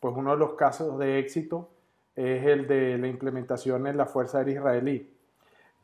pues 0.00 0.14
uno 0.16 0.32
de 0.32 0.38
los 0.38 0.54
casos 0.54 0.98
de 0.98 1.18
éxito 1.18 1.68
es 2.16 2.44
el 2.46 2.66
de 2.66 2.98
la 2.98 3.06
implementación 3.06 3.86
en 3.86 3.96
la 3.96 4.06
Fuerza 4.06 4.38
Aérea 4.38 4.54
Israelí. 4.54 5.13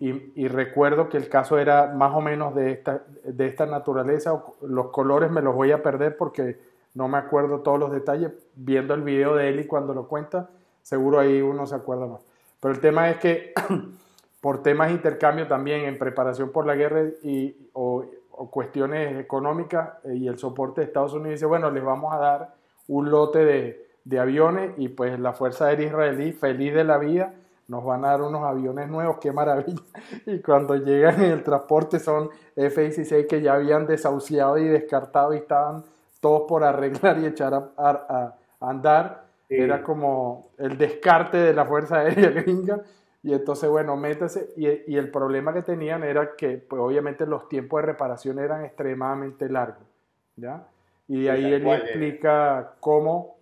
Y, 0.02 0.48
recuerdo 0.48 1.10
que 1.10 1.18
el 1.18 1.28
caso 1.28 1.58
era 1.58 1.92
más 1.94 2.14
o 2.14 2.22
menos 2.22 2.54
de 2.54 2.72
esta, 2.72 3.02
de 3.22 3.46
esta 3.46 3.66
naturaleza. 3.66 4.42
Los 4.62 4.86
colores 4.86 5.30
me 5.30 5.42
los 5.42 5.54
voy 5.54 5.72
a 5.72 5.82
perder 5.82 6.16
porque 6.16 6.58
no 6.94 7.06
me 7.06 7.18
acuerdo 7.18 7.60
todos 7.60 7.78
los 7.78 7.92
detalles. 7.92 8.32
Viendo 8.54 8.94
el 8.94 9.02
video 9.02 9.36
de 9.36 9.50
Eli 9.50 9.66
cuando 9.66 9.92
lo 9.92 10.08
cuenta, 10.08 10.48
seguro 10.80 11.20
ahí 11.20 11.42
uno 11.42 11.66
se 11.66 11.74
acuerda 11.74 12.06
más. 12.06 12.22
Pero 12.60 12.72
el 12.72 12.80
tema 12.80 13.10
es 13.10 13.18
que 13.18 13.52
por 14.40 14.62
temas 14.62 14.88
de 14.88 14.94
intercambio 14.94 15.46
también 15.46 15.82
en 15.82 15.98
preparación 15.98 16.50
por 16.50 16.64
la 16.64 16.76
guerra 16.76 17.02
y, 17.22 17.54
o, 17.74 18.06
cuestiones 18.50 19.20
económicas 19.20 19.90
eh, 20.04 20.14
y 20.14 20.28
el 20.28 20.38
soporte 20.38 20.80
de 20.80 20.86
Estados 20.86 21.12
Unidos 21.12 21.32
dice, 21.32 21.44
bueno, 21.44 21.70
les 21.70 21.84
vamos 21.84 22.14
a 22.14 22.16
dar 22.16 22.54
un 22.88 23.10
lote 23.10 23.44
de, 23.44 23.86
de 24.04 24.18
aviones 24.18 24.72
y 24.78 24.88
pues 24.88 25.20
la 25.20 25.34
Fuerza 25.34 25.66
Aérea 25.66 25.88
Israelí, 25.88 26.32
feliz 26.32 26.72
de 26.72 26.84
la 26.84 26.96
vida, 26.96 27.34
nos 27.70 27.84
van 27.84 28.04
a 28.04 28.08
dar 28.08 28.22
unos 28.22 28.42
aviones 28.42 28.88
nuevos, 28.88 29.18
qué 29.20 29.32
maravilla. 29.32 29.80
Y 30.26 30.40
cuando 30.40 30.74
llegan 30.74 31.22
en 31.22 31.30
el 31.30 31.44
transporte 31.44 32.00
son 32.00 32.28
F-16 32.56 33.28
que 33.28 33.40
ya 33.40 33.54
habían 33.54 33.86
desahuciado 33.86 34.58
y 34.58 34.66
descartado 34.66 35.32
y 35.34 35.36
estaban 35.36 35.84
todos 36.20 36.48
por 36.48 36.64
arreglar 36.64 37.18
y 37.18 37.26
echar 37.26 37.54
a, 37.54 38.34
andar. 38.60 39.24
Era 39.48 39.82
como 39.84 40.50
el 40.58 40.76
descarte 40.76 41.36
de 41.36 41.54
la 41.54 41.64
Fuerza 41.64 42.00
Aérea 42.00 42.30
Gringa. 42.42 42.82
Y 43.22 43.32
entonces, 43.34 43.70
bueno, 43.70 43.96
métase. 43.96 44.48
Y, 44.56 44.96
el 44.96 45.10
problema 45.10 45.52
que 45.52 45.62
tenían 45.62 46.02
era 46.02 46.34
que, 46.36 46.58
pues 46.58 46.80
obviamente, 46.80 47.24
los 47.24 47.48
tiempos 47.48 47.82
de 47.82 47.86
reparación 47.86 48.40
eran 48.40 48.64
extremadamente 48.64 49.48
largos. 49.48 49.86
¿ya? 50.34 50.66
Y 51.06 51.28
ahí 51.28 51.52
él 51.52 51.66
explica 51.68 52.74
cómo, 52.80 53.36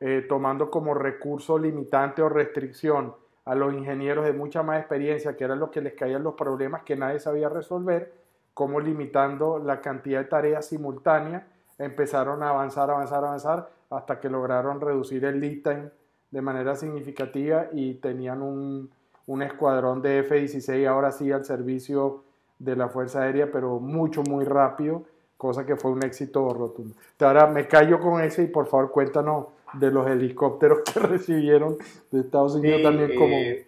eh, 0.00 0.26
tomando 0.28 0.70
como 0.70 0.92
recurso 0.92 1.58
limitante 1.58 2.20
o 2.20 2.28
restricción 2.28 3.14
a 3.44 3.54
los 3.54 3.72
ingenieros 3.74 4.24
de 4.24 4.32
mucha 4.32 4.62
más 4.62 4.78
experiencia, 4.78 5.36
que 5.36 5.44
eran 5.44 5.58
los 5.58 5.70
que 5.70 5.80
les 5.80 5.94
caían 5.94 6.22
los 6.22 6.34
problemas 6.34 6.82
que 6.82 6.96
nadie 6.96 7.20
sabía 7.20 7.48
resolver, 7.48 8.12
como 8.54 8.80
limitando 8.80 9.58
la 9.58 9.80
cantidad 9.80 10.20
de 10.20 10.26
tareas 10.26 10.66
simultáneas, 10.66 11.44
empezaron 11.78 12.42
a 12.42 12.50
avanzar, 12.50 12.90
avanzar, 12.90 13.24
avanzar, 13.24 13.70
hasta 13.90 14.20
que 14.20 14.28
lograron 14.28 14.80
reducir 14.80 15.24
el 15.24 15.40
lead 15.40 15.62
time 15.62 15.90
de 16.30 16.42
manera 16.42 16.76
significativa 16.76 17.66
y 17.72 17.94
tenían 17.94 18.42
un, 18.42 18.90
un 19.26 19.42
escuadrón 19.42 20.02
de 20.02 20.20
F-16 20.20 20.86
ahora 20.86 21.10
sí 21.10 21.32
al 21.32 21.44
servicio 21.44 22.24
de 22.58 22.76
la 22.76 22.88
Fuerza 22.88 23.22
Aérea, 23.22 23.50
pero 23.50 23.80
mucho, 23.80 24.22
muy 24.22 24.44
rápido, 24.44 25.02
cosa 25.36 25.64
que 25.64 25.76
fue 25.76 25.90
un 25.90 26.04
éxito 26.04 26.52
rotundo. 26.52 26.94
Ahora 27.20 27.46
me 27.46 27.66
callo 27.66 27.98
con 27.98 28.22
ese 28.22 28.44
y 28.44 28.46
por 28.48 28.66
favor 28.66 28.90
cuéntanos 28.90 29.46
de 29.74 29.90
los 29.90 30.08
helicópteros 30.08 30.80
que 30.80 31.00
recibieron 31.00 31.78
de 32.10 32.20
Estados 32.20 32.54
Unidos 32.54 32.82
también 32.82 33.14
como... 33.16 33.34
Eh, 33.36 33.66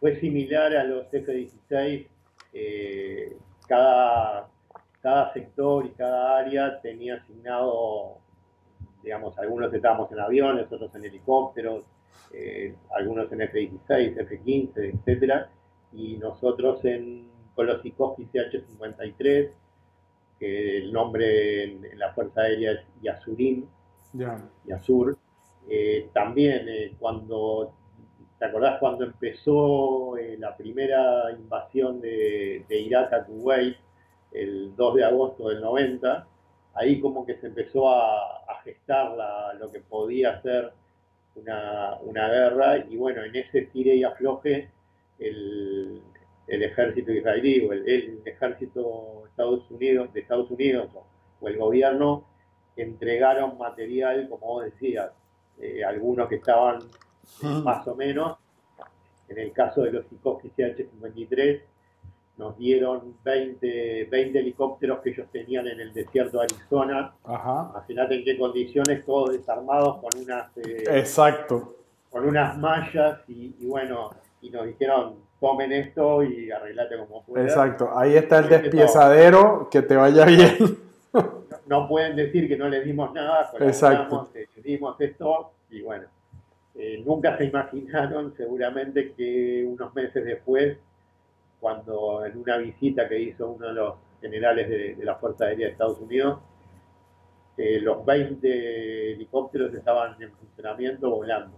fue 0.00 0.16
similar 0.16 0.74
a 0.74 0.82
los 0.82 1.14
F-16, 1.14 2.06
eh, 2.54 3.36
cada, 3.68 4.48
cada 5.00 5.32
sector 5.32 5.86
y 5.86 5.90
cada 5.90 6.38
área 6.38 6.80
tenía 6.80 7.16
asignado, 7.16 8.18
digamos, 9.04 9.38
algunos 9.38 9.72
estábamos 9.72 10.10
en 10.10 10.18
aviones, 10.18 10.72
otros 10.72 10.92
en 10.96 11.04
helicópteros, 11.04 11.84
eh, 12.32 12.74
algunos 12.96 13.30
en 13.30 13.42
F-16, 13.42 14.18
F-15, 14.18 14.92
etcétera, 14.92 15.50
y 15.92 16.16
nosotros 16.16 16.84
en, 16.84 17.28
con 17.54 17.66
los 17.66 17.80
Sikorsky 17.82 18.26
CH-53, 18.26 19.50
que 20.40 20.78
el 20.78 20.92
nombre 20.92 21.62
en, 21.62 21.96
la 21.96 22.12
Fuerza 22.12 22.40
Aérea 22.40 22.72
es 22.72 22.80
Yasurim, 23.02 23.66
Yasur, 24.64 25.16
eh, 25.68 26.08
también 26.12 26.66
eh, 26.68 26.94
cuando, 26.98 27.74
¿te 28.38 28.44
acordás 28.44 28.78
cuando 28.78 29.04
empezó 29.04 30.16
eh, 30.16 30.36
la 30.38 30.56
primera 30.56 31.30
invasión 31.32 32.00
de, 32.00 32.64
Irak 32.68 33.12
a 33.12 33.24
Kuwait, 33.24 33.76
el 34.32 34.74
2 34.76 34.94
de 34.96 35.04
agosto 35.04 35.48
del 35.48 35.60
90? 35.60 36.26
Ahí 36.74 37.00
como 37.00 37.26
que 37.26 37.36
se 37.36 37.48
empezó 37.48 37.90
a, 37.90 38.38
gestar 38.64 39.16
lo 39.58 39.72
que 39.72 39.80
podía 39.80 40.40
ser 40.40 40.72
una, 41.34 41.98
guerra 42.28 42.78
y 42.88 42.96
bueno, 42.96 43.24
en 43.24 43.34
ese 43.34 43.62
tire 43.62 43.96
y 43.96 44.04
afloje 44.04 44.70
el, 45.18 46.00
ejército 46.46 47.10
israelí 47.10 47.66
o 47.66 47.72
el, 47.72 48.22
ejército 48.24 49.24
Estados 49.26 49.68
Unidos, 49.68 50.12
de 50.12 50.20
Estados 50.20 50.48
Unidos 50.52 50.90
o 51.40 51.48
el 51.48 51.56
gobierno 51.58 52.24
entregaron 52.76 53.58
material, 53.58 54.28
como 54.28 54.46
vos 54.46 54.64
decías, 54.64 55.10
eh, 55.62 55.84
algunos 55.84 56.28
que 56.28 56.34
estaban 56.36 56.80
más 57.62 57.86
o 57.86 57.94
menos. 57.94 58.36
En 59.28 59.38
el 59.38 59.52
caso 59.52 59.82
de 59.82 59.92
los 59.92 60.06
Sikorsky 60.08 60.50
CH-53, 60.50 61.60
nos 62.36 62.58
dieron 62.58 63.14
20, 63.24 64.08
20 64.10 64.38
helicópteros 64.38 65.00
que 65.00 65.10
ellos 65.10 65.28
tenían 65.30 65.68
en 65.68 65.80
el 65.80 65.92
desierto 65.92 66.38
de 66.38 66.44
Arizona. 66.44 67.14
Imagínate 67.24 68.16
en 68.16 68.24
qué 68.24 68.38
condiciones, 68.38 69.04
todos 69.06 69.32
desarmados 69.32 69.98
con 69.98 70.22
unas... 70.22 70.56
Eh, 70.58 70.84
Exacto. 70.88 71.76
Con 72.10 72.26
unas 72.26 72.58
mallas 72.58 73.20
y, 73.28 73.54
bueno, 73.66 74.10
y 74.42 74.50
nos 74.50 74.66
dijeron, 74.66 75.14
tomen 75.40 75.72
esto 75.72 76.22
y 76.22 76.50
arreglate 76.50 76.98
como 76.98 77.22
puedas. 77.22 77.48
Exacto, 77.48 77.96
ahí 77.96 78.16
está 78.16 78.40
el 78.40 78.48
despiezadero, 78.48 79.68
que 79.70 79.80
te 79.80 79.96
vaya 79.96 80.26
bien. 80.26 80.81
No, 81.66 81.88
pueden 81.88 82.16
decir 82.16 82.48
que 82.48 82.56
no 82.56 82.68
les 82.68 82.84
dimos 82.84 83.12
nada, 83.12 83.50
Exacto. 83.60 84.30
les 84.34 84.64
dimos 84.64 85.00
esto 85.00 85.52
y 85.70 85.82
bueno, 85.82 86.06
eh, 86.74 87.02
nunca 87.04 87.36
se 87.36 87.44
imaginaron 87.46 88.34
seguramente 88.36 89.12
que 89.14 89.64
unos 89.66 89.94
meses 89.94 90.24
después, 90.24 90.78
cuando 91.60 92.24
en 92.24 92.38
una 92.38 92.56
visita 92.58 93.08
que 93.08 93.20
hizo 93.20 93.50
uno 93.50 93.68
de 93.68 93.74
los 93.74 93.94
generales 94.20 94.68
de, 94.68 95.04
la 95.04 95.16
Fuerza 95.16 95.46
Aérea 95.46 95.66
de 95.66 95.72
Estados 95.72 95.98
Unidos, 95.98 96.40
eh, 97.56 97.80
los 97.80 98.04
20 98.04 99.12
helicópteros 99.12 99.74
estaban 99.74 100.20
en 100.22 100.32
funcionamiento 100.32 101.10
volando. 101.10 101.56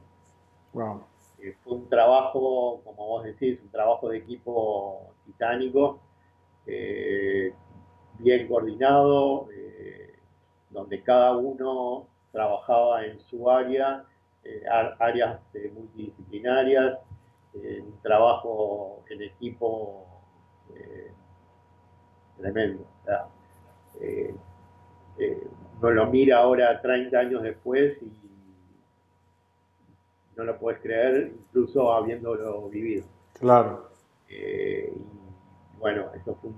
Wow. 0.73 1.05
Eh, 1.39 1.57
fue 1.63 1.75
un 1.75 1.89
trabajo, 1.89 2.81
como 2.85 3.07
vos 3.07 3.25
decís, 3.25 3.61
un 3.63 3.71
trabajo 3.71 4.09
de 4.09 4.19
equipo 4.19 5.15
titánico, 5.25 6.01
bien 8.19 8.49
coordinado, 8.49 9.49
donde 10.75 11.03
cada 11.03 11.37
uno 11.37 12.07
trabajaba 12.33 13.07
en 13.07 13.19
su 13.21 13.49
área 13.51 14.05
eh, 14.43 14.63
áreas 14.99 15.41
eh, 15.55 15.73
multidisciplinarias, 15.75 16.99
eh, 17.55 17.83
un 17.83 17.99
trabajo 18.03 19.03
en 19.09 19.23
equipo 19.23 20.07
tremendo. 22.37 22.85
uno 25.81 25.91
lo 25.91 26.07
mira 26.07 26.39
ahora 26.39 26.83
30 26.83 27.19
años 27.19 27.43
después 27.43 27.97
y 28.03 28.13
no 30.37 30.45
lo 30.45 30.59
puedes 30.59 30.81
creer, 30.81 31.33
incluso 31.33 31.93
habiéndolo 31.93 32.69
vivido. 32.69 33.05
Claro. 33.39 33.89
y 34.29 34.91
bueno, 35.79 36.11
estos 36.15 36.37
fue 36.39 36.51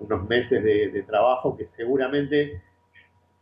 unos 0.00 0.28
meses 0.28 0.64
de, 0.64 1.02
trabajo 1.06 1.56
que 1.56 1.68
seguramente, 1.76 2.62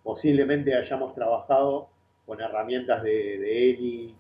posiblemente 0.09 0.75
hayamos 0.75 1.15
trabajado 1.15 1.91
con 2.25 2.41
herramientas 2.41 3.03
de, 3.03 3.11
de 3.11 3.71
Eli 3.71 4.17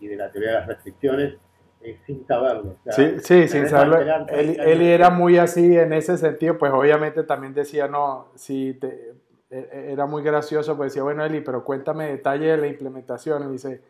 y, 0.00 0.08
de 0.08 0.16
la 0.16 0.32
teoría 0.32 0.50
de 0.50 0.56
las 0.56 0.66
restricciones, 0.66 1.34
eh, 1.80 2.00
sin 2.04 2.26
saberlo. 2.26 2.74
sí, 2.90 3.14
sí 3.20 3.46
sin 3.46 3.68
saberlo. 3.68 4.26
Eli, 4.28 4.88
era 4.88 5.10
muy 5.10 5.38
así 5.38 5.76
en 5.76 5.92
ese 5.92 6.18
sentido, 6.18 6.58
pues 6.58 6.72
obviamente 6.72 7.22
también 7.22 7.54
decía, 7.54 7.86
no, 7.86 8.32
si 8.34 8.74
te, 8.74 9.14
e, 9.50 9.68
e, 9.72 9.92
era 9.92 10.06
muy 10.06 10.24
gracioso, 10.24 10.76
pues 10.76 10.92
decía, 10.92 11.04
bueno, 11.04 11.24
Eli, 11.24 11.42
pero 11.42 11.64
cuéntame 11.64 12.08
detalles 12.08 12.56
de 12.56 12.58
la 12.58 12.66
implementación. 12.66 13.48
Y 13.48 13.52
dice, 13.52 13.82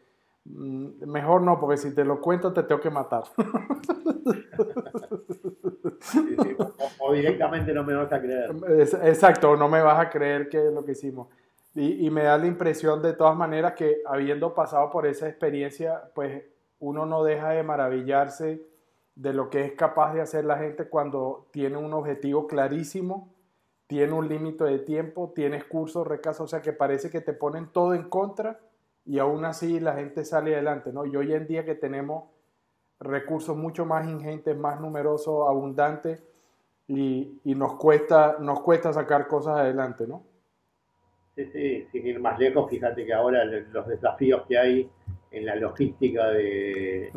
mm, 0.44 1.06
mejor 1.06 1.40
no, 1.40 1.58
porque 1.58 1.78
si 1.78 1.94
te 1.94 2.04
lo 2.04 2.20
cuento 2.20 2.52
te 2.52 2.64
tengo 2.64 2.82
que 2.82 2.90
matar. 2.90 3.22
o, 6.98 7.12
directamente 7.12 7.72
no 7.72 7.84
me 7.84 7.94
vas 7.94 8.12
a 8.12 8.20
creer. 8.20 8.50
Exacto, 9.02 9.56
no 9.56 9.68
me 9.68 9.80
vas 9.80 9.98
a 9.98 10.10
creer 10.10 10.48
que 10.48 10.66
es 10.66 10.72
lo 10.72 10.84
que 10.84 10.92
hicimos. 10.92 11.28
Y, 11.74 12.08
me 12.10 12.22
da 12.22 12.38
la 12.38 12.46
impresión 12.46 13.02
de 13.02 13.12
todas 13.12 13.36
maneras 13.36 13.74
que 13.74 14.00
habiendo 14.06 14.54
pasado 14.54 14.90
por 14.90 15.06
esa 15.06 15.28
experiencia, 15.28 16.10
pues 16.14 16.42
uno 16.78 17.04
no 17.04 17.22
deja 17.22 17.50
de 17.50 17.62
maravillarse 17.62 18.62
de 19.14 19.32
lo 19.34 19.50
que 19.50 19.64
es 19.64 19.72
capaz 19.72 20.14
de 20.14 20.22
hacer 20.22 20.46
la 20.46 20.56
gente 20.56 20.88
cuando 20.88 21.48
tiene 21.50 21.76
un 21.76 21.92
objetivo 21.92 22.46
clarísimo, 22.46 23.34
tiene 23.86 24.14
un 24.14 24.26
límite 24.26 24.64
de 24.64 24.78
tiempo, 24.78 25.32
tienes 25.34 25.64
cursos, 25.64 26.06
recasas, 26.06 26.40
o 26.40 26.48
sea 26.48 26.62
que 26.62 26.72
parece 26.72 27.10
que 27.10 27.20
te 27.20 27.34
ponen 27.34 27.68
todo 27.68 27.92
en 27.92 28.08
contra 28.08 28.58
y 29.04 29.18
aún 29.18 29.44
así 29.44 29.78
la 29.78 29.94
gente 29.94 30.24
sale 30.24 30.54
adelante, 30.54 30.92
¿no? 30.92 31.04
Y 31.04 31.14
hoy 31.14 31.32
en 31.34 31.46
día 31.46 31.64
que 31.64 31.74
tenemos 31.74 32.24
recursos 33.00 33.56
mucho 33.56 33.84
más 33.84 34.06
ingentes, 34.08 34.56
más 34.56 34.80
numerosos, 34.80 35.48
abundantes 35.48 36.22
y, 36.88 37.40
y 37.44 37.54
nos, 37.54 37.74
cuesta, 37.74 38.36
nos 38.40 38.60
cuesta 38.60 38.92
sacar 38.92 39.26
cosas 39.26 39.58
adelante, 39.58 40.06
¿no? 40.06 40.24
Sí, 41.34 41.44
sí, 41.52 41.86
sin 41.92 42.06
ir 42.06 42.18
más 42.18 42.38
lejos, 42.38 42.70
fíjate 42.70 43.04
que 43.04 43.12
ahora 43.12 43.44
los 43.44 43.86
desafíos 43.86 44.46
que 44.48 44.56
hay 44.56 44.90
en 45.30 45.44
la 45.44 45.54
logística 45.56 46.28
de, 46.30 47.10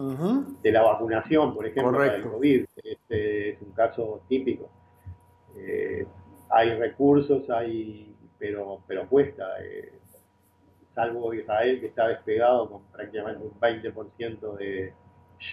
de 0.62 0.72
la 0.72 0.82
vacunación, 0.82 1.54
por 1.54 1.66
ejemplo, 1.66 1.94
para 1.94 2.16
el 2.16 2.24
COVID, 2.24 2.66
este 2.84 3.50
es 3.52 3.62
un 3.62 3.72
caso 3.72 4.24
típico. 4.28 4.70
Eh, 5.56 6.06
hay 6.50 6.78
recursos, 6.78 7.50
hay, 7.50 8.14
pero, 8.38 8.82
pero 8.86 9.08
cuesta. 9.08 9.46
Eh, 9.64 9.94
salvo 10.94 11.34
Israel 11.34 11.80
que 11.80 11.88
está 11.88 12.10
despegado 12.10 12.70
con 12.70 12.82
prácticamente 12.92 13.42
un 13.42 13.58
20% 13.58 14.58
de, 14.58 14.94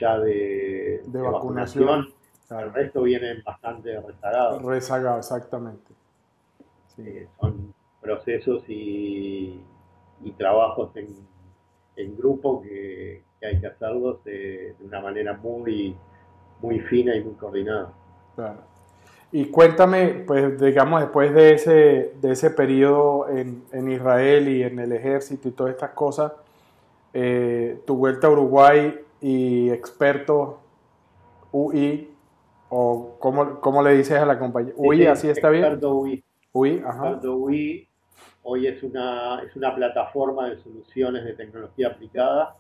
ya 0.01 0.19
de, 0.19 1.03
vacunación, 1.07 2.09
el 2.51 2.73
resto 2.73 3.03
viene 3.03 3.43
bastante 3.45 4.01
rezagado. 4.01 4.59
Rezagado, 4.61 5.19
exactamente. 5.19 5.93
Sí. 6.95 7.03
Eh, 7.07 7.29
son 7.41 7.75
procesos 8.01 8.65
y, 8.69 9.61
trabajos 10.39 10.91
en, 10.97 12.17
grupo 12.17 12.63
que, 12.63 13.23
hay 13.43 13.61
que 13.61 13.67
hacerlos 13.67 14.23
de, 14.25 14.75
una 14.81 15.01
manera 15.01 15.35
muy, 15.35 15.97
muy 16.61 16.81
fina 16.81 17.15
y 17.15 17.23
muy 17.23 17.35
coordinada. 17.35 17.93
Y 19.33 19.47
cuéntame, 19.47 20.25
pues 20.27 20.61
digamos, 20.61 21.01
después 21.01 21.35
de 21.35 21.55
ese, 21.55 22.15
de 22.21 22.33
ese 22.33 22.51
periodo 22.51 23.29
en, 23.29 23.65
en 23.73 23.91
Israel 23.91 24.49
y 24.49 24.63
en 24.63 24.79
el 24.79 24.93
ejército 24.93 25.49
y 25.49 25.53
todas 25.53 25.73
estas 25.73 25.91
cosas, 25.91 26.33
eh, 27.13 27.81
tu 27.87 27.97
vuelta 27.97 28.27
a 28.27 28.31
Uruguay 28.31 28.95
y 29.27 29.71
experto 29.71 30.61
UI, 31.51 32.15
o 32.69 33.17
cómo, 33.19 33.61
cómo 33.61 33.83
le 33.83 33.97
dices 33.97 34.19
a 34.19 34.25
la 34.25 34.39
compañía, 34.39 34.73
UI, 34.77 35.07
así 35.07 35.29
está 35.29 35.49
bien. 35.51 35.65
Experto 35.65 35.95
UI. 35.95 36.25
UI, 36.53 36.83
ajá. 36.87 37.07
Experto 37.09 37.37
UI 37.37 37.89
Hoy 38.49 38.69
es 38.69 38.81
una, 38.85 39.43
es 39.43 39.57
una 39.57 39.75
plataforma 39.75 40.49
de 40.49 40.59
soluciones 40.59 41.25
de 41.25 41.33
tecnología 41.33 41.89
aplicada 41.89 42.55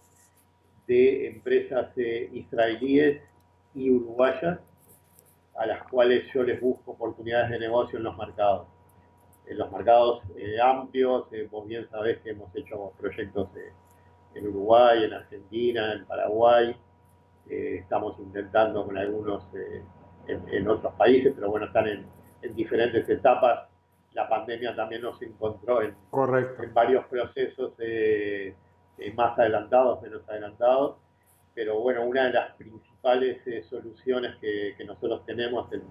de 0.89 1.29
empresas 1.29 1.97
eh, 1.97 2.29
israelíes 2.33 3.23
y 3.73 3.93
uruguayas 3.93 4.59
a 5.57 5.67
las 5.67 5.85
cuales 5.85 6.25
yo 6.35 6.43
les 6.43 6.61
busco 6.61 6.91
oportunidades 6.91 7.51
de 7.51 7.61
negocio 7.61 7.99
en 7.99 8.05
los 8.05 8.19
mercados. 8.19 8.67
En 9.47 9.59
los 9.59 9.71
mercados 9.71 10.23
eh, 10.37 10.61
amplios, 10.61 11.33
eh, 11.33 11.47
vos 11.49 11.69
bien 11.69 11.89
sabés 11.89 12.19
que 12.19 12.31
hemos 12.31 12.53
hecho 12.57 12.93
proyectos 12.99 13.55
en 14.37 14.49
Uruguay, 14.49 15.05
en 15.05 15.15
Argentina, 15.15 15.93
en 15.93 16.05
Paraguay, 16.07 16.77
estamos 17.49 18.19
intentando 18.19 18.85
con 18.85 18.99
algunos 18.99 19.45
en, 20.27 20.69
otros 20.69 20.93
países, 20.95 21.33
pero 21.35 21.51
bueno, 21.51 21.67
están 21.67 21.87
en, 21.87 22.07
en 22.43 22.55
diferentes 22.55 23.09
etapas. 23.09 23.69
La 24.15 24.29
pandemia 24.29 24.75
también 24.75 25.03
nos 25.03 25.21
encontró 25.23 25.83
en, 25.83 25.95
en 26.63 26.75
varios 26.75 27.05
procesos 27.07 27.73
eh, 27.79 28.55
eh, 28.99 29.13
más 29.13 29.39
adelantados, 29.39 30.01
menos 30.01 30.27
adelantados, 30.29 30.97
pero 31.55 31.81
bueno, 31.81 32.05
una 32.05 32.27
de 32.27 32.33
las 32.33 32.53
principales 32.57 33.47
eh, 33.47 33.63
soluciones 33.69 34.37
que, 34.41 34.75
nosotros 34.87 35.25
tenemos 35.27 35.71
en, 35.73 35.83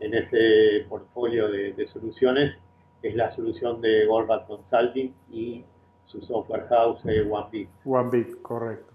en 0.00 0.14
ese 0.14 0.86
portfolio 0.88 1.48
de, 1.48 1.88
soluciones 1.92 2.54
es 3.02 3.14
la 3.14 3.34
solución 3.34 3.80
de 3.80 4.06
Goldman 4.06 4.44
Consulting 4.46 5.14
y 5.30 5.64
su 6.08 6.20
software 6.22 6.66
house 6.68 7.00
OneBit. 7.04 7.68
OneBit, 7.84 8.42
correcto. 8.42 8.92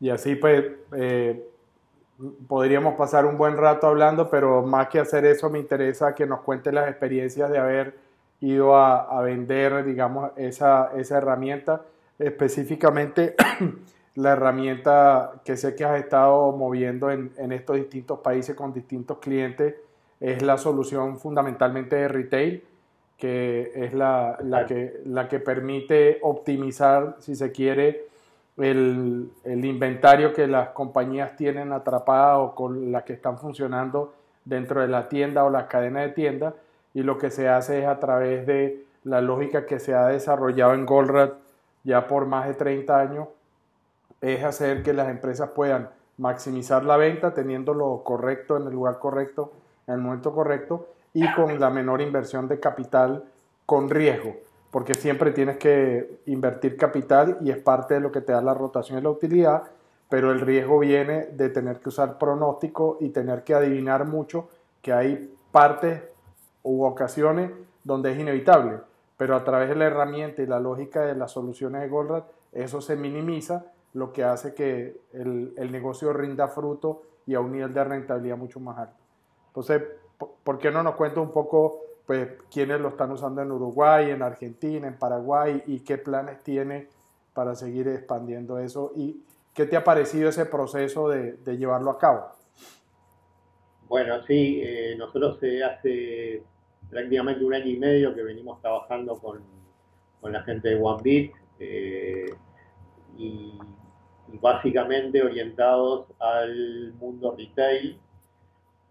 Y 0.00 0.10
así 0.10 0.36
pues 0.36 0.64
podríamos 2.46 2.94
pasar 2.94 3.26
un 3.26 3.36
buen 3.36 3.56
rato 3.56 3.86
hablando, 3.86 4.30
pero 4.30 4.62
más 4.62 4.88
que 4.88 5.00
hacer 5.00 5.24
eso 5.24 5.50
me 5.50 5.58
interesa 5.58 6.14
que 6.14 6.26
nos 6.26 6.40
cuente 6.40 6.72
las 6.72 6.88
experiencias 6.88 7.50
de 7.50 7.58
haber 7.58 7.96
ido 8.40 8.76
a, 8.76 9.22
vender, 9.22 9.84
digamos, 9.84 10.32
esa, 10.36 10.90
esa 10.96 11.18
herramienta, 11.18 11.82
específicamente 12.18 13.36
la 14.16 14.32
herramienta 14.32 15.40
que 15.44 15.56
sé 15.56 15.74
que 15.74 15.84
has 15.84 15.98
estado 15.98 16.52
moviendo 16.52 17.10
en, 17.10 17.32
en, 17.36 17.52
estos 17.52 17.76
distintos 17.76 18.18
países 18.18 18.56
con 18.56 18.72
distintos 18.72 19.18
clientes, 19.18 19.76
es 20.18 20.42
la 20.42 20.58
solución 20.58 21.18
fundamentalmente 21.18 21.96
de 21.96 22.08
retail, 22.08 22.64
que 23.18 23.72
es 23.74 23.94
la, 23.94 24.38
la, 24.42 24.66
que, 24.66 25.00
la 25.04 25.28
que 25.28 25.38
permite 25.38 26.18
optimizar, 26.22 27.16
si 27.20 27.36
se 27.36 27.52
quiere, 27.52 28.06
el, 28.56 29.30
el, 29.44 29.64
inventario 29.64 30.32
que 30.32 30.46
las 30.46 30.70
compañías 30.70 31.36
tienen 31.36 31.72
atrapado 31.72 32.42
o 32.42 32.54
con 32.54 32.92
las 32.92 33.04
que 33.04 33.14
están 33.14 33.38
funcionando 33.38 34.12
dentro 34.44 34.80
de 34.80 34.88
la 34.88 35.08
tienda 35.08 35.44
o 35.44 35.50
la 35.50 35.68
cadena 35.68 36.00
de 36.00 36.10
tienda 36.10 36.54
y 36.94 37.02
lo 37.02 37.16
que 37.16 37.30
se 37.30 37.48
hace 37.48 37.80
es 37.80 37.86
a 37.86 37.98
través 37.98 38.46
de 38.46 38.84
la 39.04 39.20
lógica 39.20 39.66
que 39.66 39.78
se 39.78 39.94
ha 39.94 40.06
desarrollado 40.08 40.74
en 40.74 40.84
Goldratt 40.84 41.34
ya 41.84 42.06
por 42.06 42.26
más 42.26 42.46
de 42.46 42.54
30 42.54 43.00
años, 43.00 43.28
es 44.20 44.44
hacer 44.44 44.82
que 44.82 44.92
las 44.92 45.08
empresas 45.08 45.50
puedan 45.50 45.90
maximizar 46.18 46.84
la 46.84 46.96
venta 46.96 47.34
teniendo 47.34 47.74
lo 47.74 48.02
correcto 48.04 48.56
en 48.56 48.66
el 48.66 48.72
lugar 48.72 48.98
correcto, 48.98 49.52
en 49.86 49.94
el 49.94 50.00
momento 50.00 50.32
correcto 50.32 50.91
y 51.14 51.30
con 51.34 51.58
la 51.60 51.70
menor 51.70 52.00
inversión 52.00 52.48
de 52.48 52.58
capital 52.60 53.24
con 53.66 53.90
riesgo 53.90 54.34
porque 54.72 54.94
siempre 54.94 55.32
tienes 55.32 55.58
que 55.58 56.20
invertir 56.24 56.78
capital 56.78 57.36
y 57.42 57.50
es 57.50 57.58
parte 57.58 57.94
de 57.94 58.00
lo 58.00 58.10
que 58.10 58.22
te 58.22 58.32
da 58.32 58.40
la 58.40 58.54
rotación 58.54 58.98
y 58.98 59.02
la 59.02 59.10
utilidad, 59.10 59.64
pero 60.08 60.32
el 60.32 60.40
riesgo 60.40 60.78
viene 60.78 61.26
de 61.26 61.50
tener 61.50 61.78
que 61.78 61.90
usar 61.90 62.16
pronóstico 62.16 62.96
y 62.98 63.10
tener 63.10 63.44
que 63.44 63.52
adivinar 63.52 64.06
mucho, 64.06 64.48
que 64.80 64.94
hay 64.94 65.30
partes 65.52 66.02
u 66.62 66.84
ocasiones 66.84 67.50
donde 67.84 68.12
es 68.12 68.18
inevitable, 68.18 68.78
pero 69.18 69.36
a 69.36 69.44
través 69.44 69.68
de 69.68 69.76
la 69.76 69.84
herramienta 69.84 70.40
y 70.40 70.46
la 70.46 70.58
lógica 70.58 71.02
de 71.02 71.16
las 71.16 71.32
soluciones 71.32 71.82
de 71.82 71.88
Goldratt, 71.88 72.24
eso 72.52 72.80
se 72.80 72.96
minimiza, 72.96 73.66
lo 73.92 74.10
que 74.10 74.24
hace 74.24 74.54
que 74.54 74.96
el, 75.12 75.52
el 75.58 75.70
negocio 75.70 76.14
rinda 76.14 76.48
fruto 76.48 77.02
y 77.26 77.34
a 77.34 77.40
un 77.40 77.52
nivel 77.52 77.74
de 77.74 77.84
rentabilidad 77.84 78.38
mucho 78.38 78.58
más 78.58 78.78
alto. 78.78 78.96
Entonces, 79.48 79.82
¿por 80.44 80.58
qué 80.58 80.70
no 80.70 80.82
nos 80.82 80.94
cuenta 80.94 81.20
un 81.20 81.32
poco 81.32 81.80
pues, 82.06 82.28
quiénes 82.50 82.80
lo 82.80 82.88
están 82.88 83.10
usando 83.12 83.42
en 83.42 83.50
Uruguay, 83.50 84.10
en 84.10 84.22
Argentina, 84.22 84.86
en 84.86 84.98
Paraguay 84.98 85.62
y 85.66 85.80
qué 85.80 85.98
planes 85.98 86.42
tiene 86.42 86.88
para 87.34 87.54
seguir 87.54 87.88
expandiendo 87.88 88.58
eso? 88.58 88.92
¿Y 88.96 89.22
qué 89.54 89.66
te 89.66 89.76
ha 89.76 89.84
parecido 89.84 90.28
ese 90.28 90.46
proceso 90.46 91.08
de, 91.08 91.38
llevarlo 91.56 91.90
a 91.90 91.98
cabo? 91.98 92.26
Bueno, 93.88 94.22
sí, 94.26 94.60
eh, 94.64 94.94
nosotros 94.96 95.38
eh, 95.42 95.62
hace 95.62 96.42
prácticamente 96.90 97.44
un 97.44 97.54
año 97.54 97.66
y 97.66 97.78
medio 97.78 98.14
que 98.14 98.22
venimos 98.22 98.60
trabajando 98.60 99.16
con, 99.16 99.40
con 100.20 100.32
la 100.32 100.42
gente 100.42 100.70
de 100.70 100.82
OneBit 100.82 101.32
eh, 101.58 102.34
y 103.18 103.58
básicamente 104.40 105.22
orientados 105.22 106.06
al 106.18 106.94
mundo 106.94 107.34
retail 107.36 107.98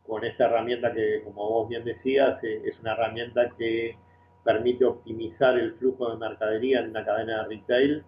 con 0.05 0.23
esta 0.25 0.45
herramienta 0.45 0.93
que, 0.93 1.21
como 1.23 1.49
vos 1.49 1.69
bien 1.69 1.83
decías, 1.83 2.43
eh, 2.43 2.61
es 2.65 2.79
una 2.79 2.93
herramienta 2.93 3.49
que 3.57 3.97
permite 4.43 4.85
optimizar 4.85 5.57
el 5.57 5.73
flujo 5.75 6.09
de 6.09 6.17
mercadería 6.17 6.79
en 6.79 6.89
una 6.89 7.05
cadena 7.05 7.43
de 7.43 7.55
retail 7.55 8.03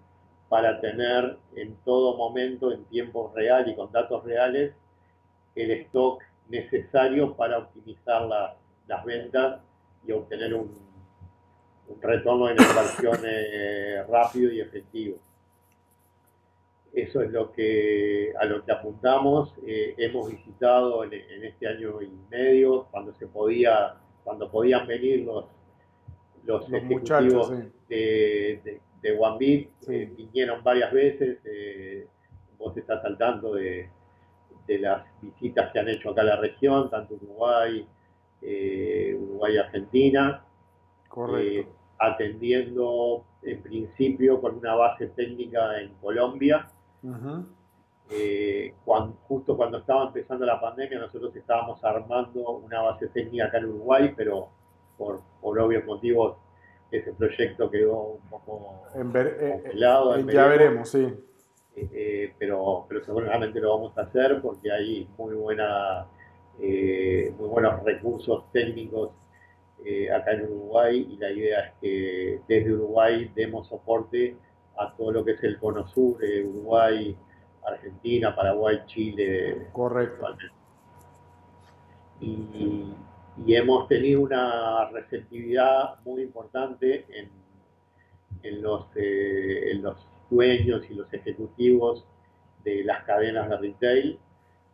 para 0.49 0.81
tener 0.81 1.37
en 1.55 1.75
todo 1.85 2.17
momento, 2.17 2.71
en 2.71 2.85
tiempo 2.85 3.31
real 3.35 3.67
y 3.69 3.75
con 3.75 3.91
datos 3.91 4.23
reales, 4.23 4.73
el 5.55 5.71
stock 5.71 6.23
necesario 6.49 7.35
para 7.35 7.59
optimizar 7.59 8.27
las 8.87 9.05
ventas 9.05 9.61
y 10.05 10.11
obtener 10.11 10.53
un, 10.53 10.75
un 11.87 12.01
retorno 12.01 12.49
en 12.49 12.57
inversión 12.59 13.17
eh, 13.25 14.03
rápido 14.09 14.51
y 14.51 14.61
efectivo. 14.61 15.17
Eso 16.93 17.23
es 17.23 17.31
lo 17.31 17.51
que, 17.51 18.33
a 18.39 18.45
lo 18.45 18.63
que 18.63 18.71
apuntamos. 18.71 19.55
Eh, 19.65 19.95
hemos 19.97 20.29
visitado 20.29 21.03
en, 21.03 21.13
en, 21.13 21.43
este 21.43 21.67
año 21.67 21.99
y 22.03 22.11
medio, 22.29 22.87
cuando 22.91 23.13
se 23.15 23.25
podía, 23.25 23.95
cuando 24.23 24.49
podían 24.51 24.85
venir 24.85 25.21
los, 25.21 25.45
los, 26.45 26.69
los 26.69 26.83
ejecutivos 26.83 27.47
sí. 27.47 27.55
de, 27.89 28.61
de, 28.63 28.81
de 29.01 29.67
sí. 29.79 29.91
eh, 29.91 30.13
vinieron 30.15 30.63
varias 30.63 30.93
veces. 30.93 31.39
Eh, 31.45 32.05
vos 32.59 32.77
estás 32.77 33.03
al 33.03 33.17
tanto 33.17 33.55
de, 33.55 33.89
de, 34.67 34.77
las 34.77 35.03
visitas 35.19 35.73
que 35.73 35.79
han 35.79 35.89
hecho 35.89 36.11
acá 36.11 36.21
a 36.21 36.25
la 36.25 36.35
región, 36.35 36.91
tanto 36.91 37.15
Uruguay, 37.15 37.87
eh, 38.43 39.17
Uruguay 39.19 39.55
y 39.55 39.57
Argentina. 39.57 40.45
Correcto. 41.09 41.71
atendiendo 41.99 43.23
en 43.43 43.61
principio 43.61 44.41
con 44.41 44.57
una 44.57 44.73
base 44.73 45.07
técnica 45.09 45.79
en 45.79 45.93
Colombia 46.01 46.67
Uh 47.03 47.07
-huh. 47.07 47.45
eh, 48.11 48.73
cuando, 48.85 49.17
justo 49.27 49.57
cuando 49.57 49.79
estaba 49.79 50.07
empezando 50.07 50.45
la 50.45 50.59
pandemia, 50.59 50.99
nosotros 50.99 51.35
estábamos 51.35 51.83
armando 51.83 52.49
una 52.51 52.81
base 52.81 53.07
técnica 53.07 53.45
acá 53.45 53.57
en 53.57 53.65
Uruguay, 53.65 54.13
pero 54.15 54.49
por, 54.97 55.21
por 55.41 55.59
obvios 55.59 55.85
motivos 55.85 56.37
ese 56.97 57.11
proyecto 57.13 57.69
quedó 57.69 58.19
un 58.21 58.29
poco 58.29 58.83
en 58.95 59.11
ver, 59.11 59.37
eh, 59.39 59.51
congelado. 59.63 60.15
Eh, 60.15 60.25
ya 60.31 60.47
veremos, 60.47 60.89
sí. 60.89 61.13
Eh, 61.75 62.33
pero, 62.37 62.85
pero 62.87 63.03
seguramente 63.03 63.59
lo 63.59 63.75
vamos 63.75 63.97
a 63.97 64.01
hacer 64.01 64.39
porque 64.41 64.71
hay 64.71 65.09
muy, 65.17 65.33
buena, 65.33 66.05
muy 66.59 67.49
buenos 67.49 67.83
recursos 67.83 68.51
técnicos 68.51 69.09
acá 70.15 70.33
en 70.33 70.43
Uruguay 70.43 71.07
y 71.11 71.17
la 71.17 71.31
idea 71.31 71.59
es 71.61 71.73
que 71.81 72.41
desde 72.47 72.73
Uruguay 72.73 73.31
demos 73.35 73.67
soporte 73.67 74.37
a 74.77 74.93
todo 74.95 75.11
lo 75.11 75.25
que 75.25 75.31
es 75.31 75.43
el 75.43 75.59
cono 75.59 75.87
sur, 75.87 76.23
eh, 76.23 76.43
Uruguay, 76.43 77.15
Argentina, 77.65 78.35
Paraguay, 78.35 78.81
Chile. 78.87 79.67
Correcto. 79.71 80.25
Y, 82.19 82.93
y, 83.45 83.55
hemos 83.55 83.87
tenido 83.87 84.21
una 84.21 84.89
receptividad 84.89 85.99
muy 86.05 86.23
importante 86.23 87.05
en, 87.09 87.29
en, 88.43 88.61
los, 88.61 88.85
eh, 88.95 89.71
en 89.71 89.81
los 89.81 89.97
dueños 90.29 90.83
y 90.89 90.93
los 90.93 91.13
ejecutivos 91.13 92.05
de 92.63 92.83
las 92.83 93.03
cadenas 93.03 93.49
de 93.49 93.57
retail. 93.57 94.19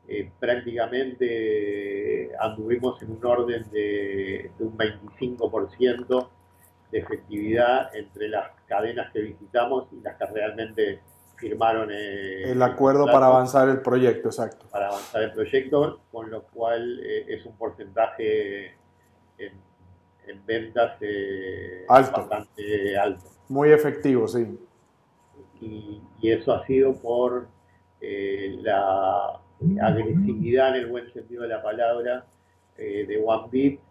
Eh, 0.07 0.31
prácticamente 0.39 2.31
anduvimos 2.39 3.01
en 3.03 3.12
un 3.12 3.25
orden 3.25 3.69
de, 3.71 4.51
de 4.57 4.63
un 4.63 4.75
25% 4.77 6.29
de 6.91 6.99
efectividad 6.99 7.95
entre 7.95 8.30
las 8.30 8.52
cadenas 8.67 9.12
que 9.12 9.21
visitamos 9.21 9.88
y 9.91 10.02
las 10.02 10.17
que 10.17 10.25
realmente 10.25 11.02
firmaron 11.38 11.89
eh, 11.91 12.52
el 12.52 12.62
acuerdo 12.62 13.06
el 13.06 13.12
para 13.12 13.28
avanzar 13.28 13.69
el 13.69 13.82
proyecto, 13.82 14.30
exacto. 14.30 14.67
Para 14.69 14.88
avanzar 14.88 15.23
el 15.23 15.32
proyecto, 15.32 16.02
con 16.12 16.30
lo 16.30 16.43
cual 16.43 16.99
eh, 17.04 17.25
es 17.28 17.45
un 17.45 17.56
porcentaje 17.56 18.73
en, 19.38 19.54
en 20.28 20.45
ventas 20.45 20.97
eh, 21.02 21.86
alto. 21.88 22.28
bastante 22.28 22.97
alto. 22.97 23.25
Muy 23.47 23.71
efectivo, 23.71 24.28
sí. 24.28 24.60
Y, 25.62 26.02
y 26.21 26.32
eso 26.32 26.54
ha 26.54 26.65
sido 26.65 26.93
por 26.93 27.47
eh, 28.02 28.58
la 28.62 29.39
agresividad 29.82 30.69
en 30.69 30.75
el 30.75 30.88
buen 30.88 31.12
sentido 31.13 31.43
de 31.43 31.49
la 31.49 31.62
palabra 31.62 32.25
de 32.78 33.21
OneBit 33.25 33.82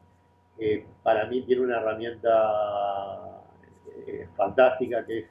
eh, 0.58 0.86
para 1.02 1.26
mí 1.26 1.42
tiene 1.42 1.62
una 1.62 1.78
herramienta 1.78 3.42
eh, 4.06 4.28
fantástica 4.36 5.04
que 5.06 5.18
es 5.20 5.26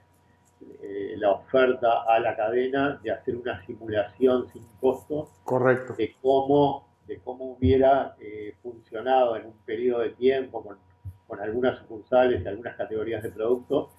eh, 0.82 1.16
la 1.18 1.32
oferta 1.32 2.04
a 2.04 2.20
la 2.20 2.36
cadena 2.36 3.00
de 3.04 3.12
hacer 3.12 3.36
una 3.36 3.64
simulación 3.66 4.48
sin 4.52 4.66
costo 4.80 5.30
Correcto. 5.44 5.94
de 5.94 6.16
cómo 6.22 6.88
de 7.08 7.20
cómo 7.20 7.46
hubiera 7.54 8.16
eh, 8.20 8.54
funcionado 8.62 9.38
en 9.38 9.48
un 9.48 9.58
periodo 9.66 10.02
de 10.02 10.10
tiempo 10.12 10.62
con, 10.62 10.78
con 11.26 11.40
algunas 11.40 11.80
sucursales 11.80 12.44
y 12.44 12.48
algunas 12.48 12.76
categorías 12.76 13.24
de 13.24 13.32
productos, 13.32 13.90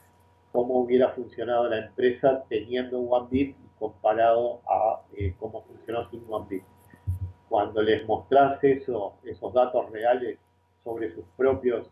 cómo 0.52 0.74
hubiera 0.80 1.10
funcionado 1.10 1.68
la 1.68 1.86
empresa 1.86 2.44
teniendo 2.48 3.00
OneBit 3.00 3.56
comparado 3.78 4.60
a 4.68 5.02
eh, 5.16 5.34
cómo 5.38 5.62
funcionó 5.62 6.08
sin 6.10 6.22
OneBit. 6.28 6.64
Cuando 7.48 7.80
les 7.80 8.06
mostrás 8.06 8.62
eso, 8.62 9.14
esos 9.24 9.54
datos 9.54 9.90
reales 9.90 10.38
sobre 10.88 11.14
sus 11.14 11.24
propios 11.36 11.86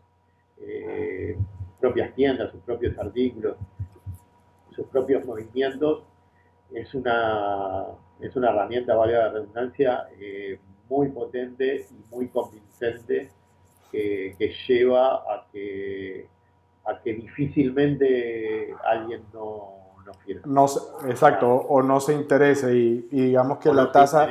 eh, 0.59 1.37
propias 1.79 2.15
tiendas, 2.15 2.51
sus 2.51 2.61
propios 2.61 2.97
artículos, 2.97 3.57
sus 4.75 4.87
propios 4.87 5.23
movimientos, 5.23 6.03
es 6.73 6.93
una, 6.95 7.85
es 8.19 8.35
una 8.35 8.49
herramienta, 8.49 8.95
valga 8.95 9.19
la 9.19 9.29
redundancia, 9.29 10.07
eh, 10.19 10.59
muy 10.89 11.09
potente 11.09 11.85
y 11.91 12.15
muy 12.15 12.27
convincente 12.29 13.29
que, 13.91 14.35
que, 14.39 14.53
lleva 14.67 15.15
a 15.15 15.45
que, 15.51 16.27
a 16.85 16.99
que 16.99 17.13
difícilmente 17.13 18.73
alguien 18.83 19.21
no, 19.31 19.93
no 20.45 20.65
exacto, 21.07 21.47
o 21.47 21.83
no 21.83 21.99
se 21.99 22.13
interese 22.13 22.75
y, 22.75 23.07
y 23.11 23.21
digamos 23.27 23.59
que 23.59 23.69
o 23.69 23.73
la 23.73 23.83
no 23.83 23.91
tasa... 23.91 24.27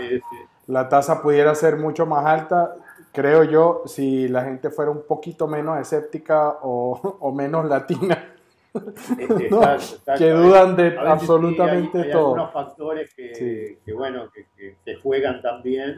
La 0.68 0.88
tasa 0.88 1.22
pudiera 1.22 1.54
ser 1.54 1.76
mucho 1.76 2.06
más 2.06 2.26
alta 2.26 2.74
creo 3.16 3.44
yo, 3.44 3.82
si 3.86 4.28
la 4.28 4.44
gente 4.44 4.68
fuera 4.68 4.90
un 4.90 5.06
poquito 5.06 5.48
menos 5.48 5.80
escéptica 5.80 6.58
o, 6.62 7.16
o 7.20 7.32
menos 7.32 7.64
latina, 7.64 8.34
¿no? 8.74 8.82
exacto, 9.18 9.72
exacto. 9.72 10.12
que 10.18 10.30
dudan 10.32 10.76
de 10.76 10.98
absolutamente 10.98 11.92
sí, 11.92 11.98
hay, 11.98 12.04
hay 12.04 12.12
todo. 12.12 12.26
Hay 12.26 12.40
algunos 12.40 12.52
factores 12.52 13.14
que, 13.14 13.34
sí. 13.34 13.78
que 13.86 13.92
bueno, 13.94 14.30
que, 14.30 14.46
que, 14.54 14.76
que, 14.84 14.96
juegan 14.96 15.40
también, 15.40 15.96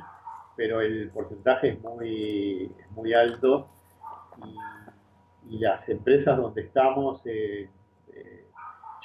pero 0.57 0.81
el 0.81 1.11
porcentaje 1.11 1.71
es 1.71 1.81
muy, 1.83 2.71
muy 2.91 3.13
alto 3.13 3.69
y, 5.49 5.57
y 5.57 5.59
las 5.59 5.89
empresas 5.89 6.37
donde 6.37 6.61
estamos 6.63 7.21
eh, 7.25 7.69
eh, 8.15 8.45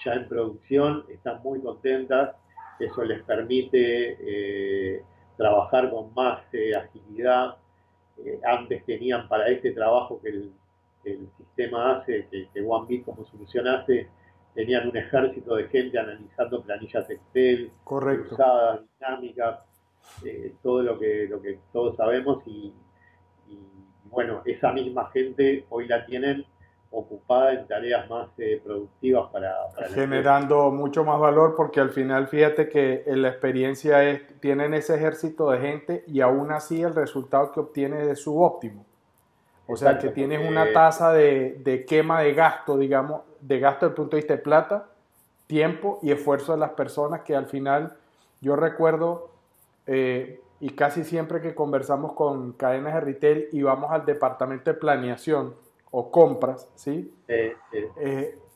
ya 0.06 0.14
en 0.14 0.28
producción 0.28 1.06
están 1.10 1.42
muy 1.42 1.60
contentas, 1.62 2.36
eso 2.80 3.04
les 3.04 3.24
permite 3.24 4.18
eh, 4.20 5.04
trabajar 5.36 5.90
con 5.90 6.14
más 6.14 6.44
eh, 6.54 6.76
agilidad, 6.76 7.58
eh, 8.18 8.40
antes 8.44 8.86
tenían 8.86 9.28
para 9.28 9.48
este 9.48 9.72
trabajo 9.72 10.22
que 10.22 10.30
el, 10.30 10.52
el 11.06 11.28
sistema 11.38 11.98
hace, 11.98 12.28
que, 12.30 12.48
que 12.54 12.62
OneBit 12.62 13.06
como 13.06 13.26
solución 13.26 13.68
hace, 13.68 14.08
tenían 14.54 14.88
un 14.88 14.96
ejército 14.98 15.56
de 15.56 15.68
gente 15.68 15.98
analizando 15.98 16.62
planillas 16.62 17.10
Excel, 17.10 17.72
Correcto. 17.84 18.36
usadas, 18.36 18.82
dinámicas, 19.00 19.60
eh, 20.26 20.54
todo 20.62 20.84
lo 20.84 21.00
que, 21.00 21.28
lo 21.30 21.42
que 21.42 21.60
todos 21.72 21.96
sabemos 21.96 22.44
y, 22.46 22.74
y, 23.48 23.58
bueno, 24.06 24.42
esa 24.46 24.72
misma 24.72 25.10
gente 25.12 25.66
hoy 25.70 25.88
la 25.88 26.06
tienen 26.06 26.46
ocupada 26.94 27.54
en 27.54 27.68
tareas 27.68 28.08
más 28.08 28.30
eh, 28.38 28.62
productivas 28.64 29.30
para, 29.32 29.52
generando 29.94 30.70
mucho 30.70 31.04
más 31.04 31.20
valor 31.20 31.56
porque 31.58 31.80
al 31.80 31.90
final 31.90 32.28
fíjate 32.28 32.70
que 32.70 33.04
la 33.08 33.30
experiencia 33.30 34.04
es 34.08 34.22
tienen 34.40 34.76
ese 34.76 34.96
ejército 34.96 35.50
de 35.50 35.60
gente 35.60 36.04
y 36.08 36.22
aún 36.22 36.52
así 36.52 36.84
el 36.84 36.94
resultado 36.94 37.52
que 37.52 37.60
obtiene 37.60 38.10
es 38.12 38.20
subóptimo 38.20 38.86
o 39.66 39.76
sea 39.76 39.98
que 39.98 40.10
tienes 40.10 40.48
una 40.48 40.72
tasa 40.72 41.12
de, 41.14 41.60
de, 41.64 41.84
quema 41.86 42.22
de 42.22 42.34
gasto 42.34 42.78
digamos 42.78 43.22
de 43.42 43.60
gasto 43.60 43.88
desde 43.88 43.94
el 43.94 43.96
punto 43.96 44.16
de 44.16 44.22
vista 44.22 44.36
de 44.36 44.42
plata 44.42 44.86
tiempo 45.48 46.00
y 46.04 46.12
esfuerzo 46.12 46.54
de 46.54 46.60
las 46.60 46.72
personas 46.72 47.22
que 47.22 47.36
al 47.36 47.48
final 47.48 47.98
yo 48.40 48.56
recuerdo 48.56 49.32
eh, 49.88 50.42
y 50.60 50.70
casi 50.72 51.04
siempre 51.04 51.42
que 51.42 51.56
conversamos 51.56 52.14
con 52.14 52.54
cadenas 52.54 52.94
de 52.94 53.02
retail 53.02 53.48
y 53.52 53.64
vamos 53.64 53.92
al 53.92 54.06
departamento 54.06 54.72
de 54.72 54.78
planeación 54.78 55.56
o 55.96 56.10
compras, 56.10 56.68
¿sí? 56.74 57.14
Eh, 57.28 57.56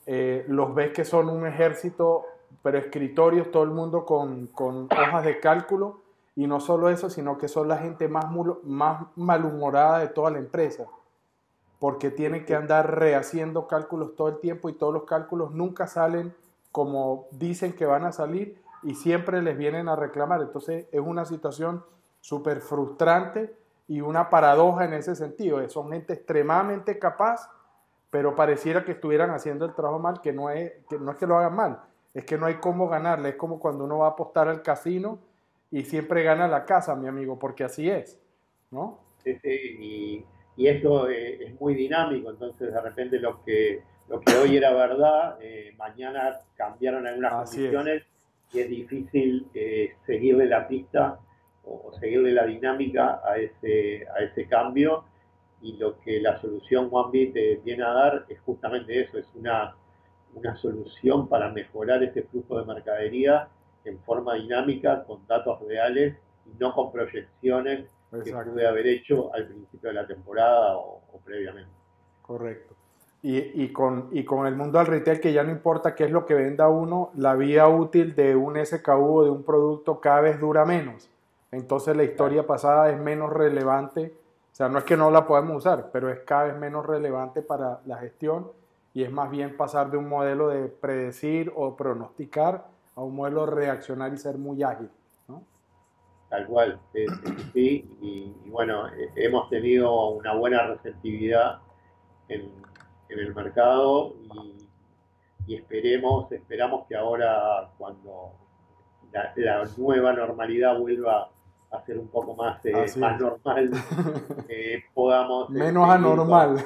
eh, 0.08 0.46
los 0.48 0.74
ves 0.74 0.92
que 0.92 1.06
son 1.06 1.30
un 1.30 1.46
ejército, 1.46 2.26
pero 2.64 2.80
escritorios, 2.80 3.52
todo 3.52 3.62
el 3.62 3.70
mundo 3.70 4.06
con, 4.06 4.48
con, 4.48 4.86
hojas 4.86 5.24
de 5.24 5.40
cálculo, 5.40 6.02
y 6.36 6.48
no 6.48 6.60
solo 6.60 6.90
eso, 6.90 7.12
sino 7.12 7.38
que 7.38 7.48
son 7.48 7.68
la 7.68 7.78
gente 7.78 8.08
más, 8.08 8.26
más 8.64 9.06
malhumorada 9.16 10.00
de 10.00 10.08
toda 10.08 10.32
la 10.32 10.40
empresa, 10.40 10.88
porque 11.78 12.10
tienen 12.10 12.44
que 12.44 12.56
andar 12.56 12.98
rehaciendo 12.98 13.68
cálculos 13.68 14.16
todo 14.16 14.30
el 14.30 14.40
tiempo 14.40 14.68
y 14.70 14.74
todos 14.74 14.92
los 14.92 15.04
cálculos 15.04 15.52
nunca 15.52 15.86
salen 15.86 16.34
como 16.72 17.28
dicen 17.32 17.74
que 17.74 17.86
van 17.86 18.04
a 18.06 18.12
salir 18.12 18.60
y 18.82 18.96
siempre 18.96 19.44
les 19.44 19.58
vienen 19.58 19.90
a 19.90 19.96
reclamar. 19.96 20.42
Entonces 20.42 20.88
es 20.92 21.02
una 21.02 21.26
situación 21.26 21.84
súper 22.20 22.62
frustrante 22.62 23.56
y 23.88 24.02
una 24.02 24.30
paradoja 24.30 24.86
en 24.86 24.94
ese 24.94 25.16
sentido. 25.16 25.68
Son 25.70 25.92
gente 25.92 26.14
extremadamente 26.14 27.00
capaz, 27.00 27.50
pero 28.10 28.36
pareciera 28.36 28.84
que 28.84 28.94
estuvieran 28.94 29.32
haciendo 29.32 29.66
el 29.66 29.74
trabajo 29.74 30.00
mal, 30.00 30.22
que 30.22 30.34
no 30.34 30.50
es 30.50 30.74
que, 30.90 31.00
no 31.00 31.12
es 31.12 31.18
que 31.18 31.28
lo 31.28 31.38
hagan 31.38 31.56
mal, 31.56 31.80
es 32.14 32.26
que 32.26 32.38
no 32.38 32.46
hay 32.46 32.56
cómo 32.56 32.88
ganarle. 32.88 33.30
Es 33.30 33.36
como 33.36 33.60
cuando 33.60 33.86
uno 33.86 34.00
va 34.00 34.08
a 34.08 34.12
apostar 34.12 34.48
al 34.48 34.62
casino 34.62 35.20
y 35.72 35.84
siempre 35.84 36.24
gana 36.24 36.48
la 36.48 36.66
casa, 36.66 36.96
mi 36.96 37.08
amigo, 37.08 37.40
porque 37.40 37.64
así 37.64 37.90
es, 37.90 38.20
¿no? 38.72 39.00
Sí, 39.24 39.38
sí, 39.42 39.50
y, 39.80 40.26
y 40.58 40.68
esto 40.68 41.10
es, 41.10 41.60
muy 41.60 41.76
dinámico, 41.76 42.30
entonces 42.30 42.74
de 42.74 42.82
repente 42.82 43.20
lo 43.20 43.44
que, 43.44 43.82
lo 44.10 44.20
que 44.22 44.36
hoy 44.36 44.58
era 44.58 44.74
verdad, 44.74 45.38
eh, 45.42 45.74
mañana 45.78 46.40
cambiaron 46.56 47.06
algunas 47.06 47.50
condiciones 47.50 48.04
y 48.54 48.60
es 48.60 48.70
difícil 48.70 49.48
eh, 49.54 49.94
seguirle 50.06 50.48
la 50.48 50.68
pista 50.68 51.20
o, 51.68 51.92
seguirle 52.00 52.32
la 52.32 52.46
dinámica 52.46 53.22
a 53.26 53.38
ese, 53.38 54.08
a 54.16 54.24
ese 54.24 54.48
cambio 54.48 55.04
y 55.62 55.78
lo 55.78 56.00
que 56.00 56.20
la 56.22 56.40
solución 56.40 56.90
OneBit 56.92 57.36
eh, 57.36 57.62
viene 57.64 57.84
a 57.84 57.92
dar 57.92 58.26
es 58.30 58.40
justamente 58.42 59.02
eso, 59.02 59.18
es 59.18 59.28
una, 59.36 59.76
una 60.34 60.56
solución 60.58 61.28
para 61.28 61.50
mejorar 61.50 62.04
ese 62.04 62.24
flujo 62.24 62.60
de 62.60 62.66
mercadería 62.66 63.50
en 63.84 64.00
forma 64.00 64.36
dinámica, 64.36 65.04
con 65.06 65.26
datos 65.28 65.60
reales 65.68 66.16
y 66.46 66.58
no 66.60 66.74
con 66.74 66.92
proyecciones 66.92 67.86
que 68.24 68.34
pude 68.34 68.68
haber 68.68 68.88
hecho 68.88 69.34
al 69.34 69.48
principio 69.48 69.90
de 69.90 69.96
la 69.96 70.08
temporada 70.08 70.78
o, 70.78 71.02
o 71.12 71.20
previamente. 71.24 71.72
Correcto. 72.22 72.76
Y, 73.24 73.64
y, 73.64 73.74
con, 73.74 74.10
y 74.12 74.24
con 74.24 74.46
el 74.46 74.56
mundo 74.56 74.78
del 74.78 74.88
retail, 74.88 75.20
que 75.20 75.34
ya 75.34 75.44
no 75.44 75.52
importa 75.52 75.96
qué 75.96 76.06
es 76.06 76.12
lo 76.12 76.26
que 76.26 76.36
venda 76.36 76.70
uno, 76.70 77.12
la 77.16 77.36
vida 77.36 77.68
útil 77.68 78.16
de 78.16 78.36
un 78.36 78.64
SKU 78.64 79.18
o 79.18 79.24
de 79.24 79.32
un 79.32 79.44
producto 79.44 80.00
cada 80.00 80.22
vez 80.22 80.40
dura 80.40 80.66
menos. 80.66 81.10
Entonces 81.58 81.96
la 81.98 82.04
historia 82.04 82.46
pasada 82.46 82.92
es 82.92 83.00
menos 83.00 83.34
relevante, 83.34 84.14
o 84.52 84.56
sea, 84.56 84.70
no 84.70 84.78
es 84.78 84.84
que 84.84 84.96
no 84.96 85.10
la 85.10 85.26
podemos 85.26 85.58
usar, 85.58 85.90
pero 85.92 86.10
es 86.12 86.20
cada 86.20 86.46
vez 86.46 86.58
menos 86.58 86.86
relevante 86.86 87.42
para 87.42 87.82
la 87.86 87.98
gestión 87.98 88.52
y 88.94 89.04
es 89.04 89.12
más 89.12 89.32
bien 89.32 89.58
pasar 89.58 89.90
de 89.90 89.98
un 89.98 90.08
modelo 90.08 90.50
de 90.50 90.68
predecir 90.68 91.52
o 91.56 91.76
pronosticar 91.76 92.66
a 92.96 93.02
un 93.02 93.16
modelo 93.16 93.46
de 93.48 93.56
reaccionar 93.56 94.14
y 94.14 94.18
ser 94.18 94.38
muy 94.38 94.62
ágil. 94.62 94.90
¿no? 95.28 95.44
Tal 96.30 96.46
cual, 96.46 96.80
sí, 97.54 97.90
y, 98.02 98.34
bueno, 98.50 98.88
eh, 98.90 99.10
hemos 99.16 99.50
tenido 99.50 100.10
una 100.10 100.36
buena 100.36 100.68
receptividad 100.68 101.60
en, 102.30 102.52
el 103.10 103.34
mercado 103.34 104.14
y, 104.36 104.68
y 105.48 105.56
esperemos, 105.56 106.32
esperamos 106.32 106.86
que 106.88 106.96
ahora 106.96 107.72
cuando 107.78 108.34
la, 109.36 109.64
nueva 109.78 110.14
normalidad 110.14 110.78
vuelva 110.78 111.30
a 111.72 111.86
ser 111.86 111.98
un 111.98 112.08
poco 112.08 112.34
más, 112.36 112.64
eh, 112.66 112.86
más 112.98 113.20
normal, 113.20 113.72
eh, 114.50 114.84
podamos... 114.94 115.50
Eh, 115.50 115.54
menos 115.54 115.90
anormal. 115.90 116.58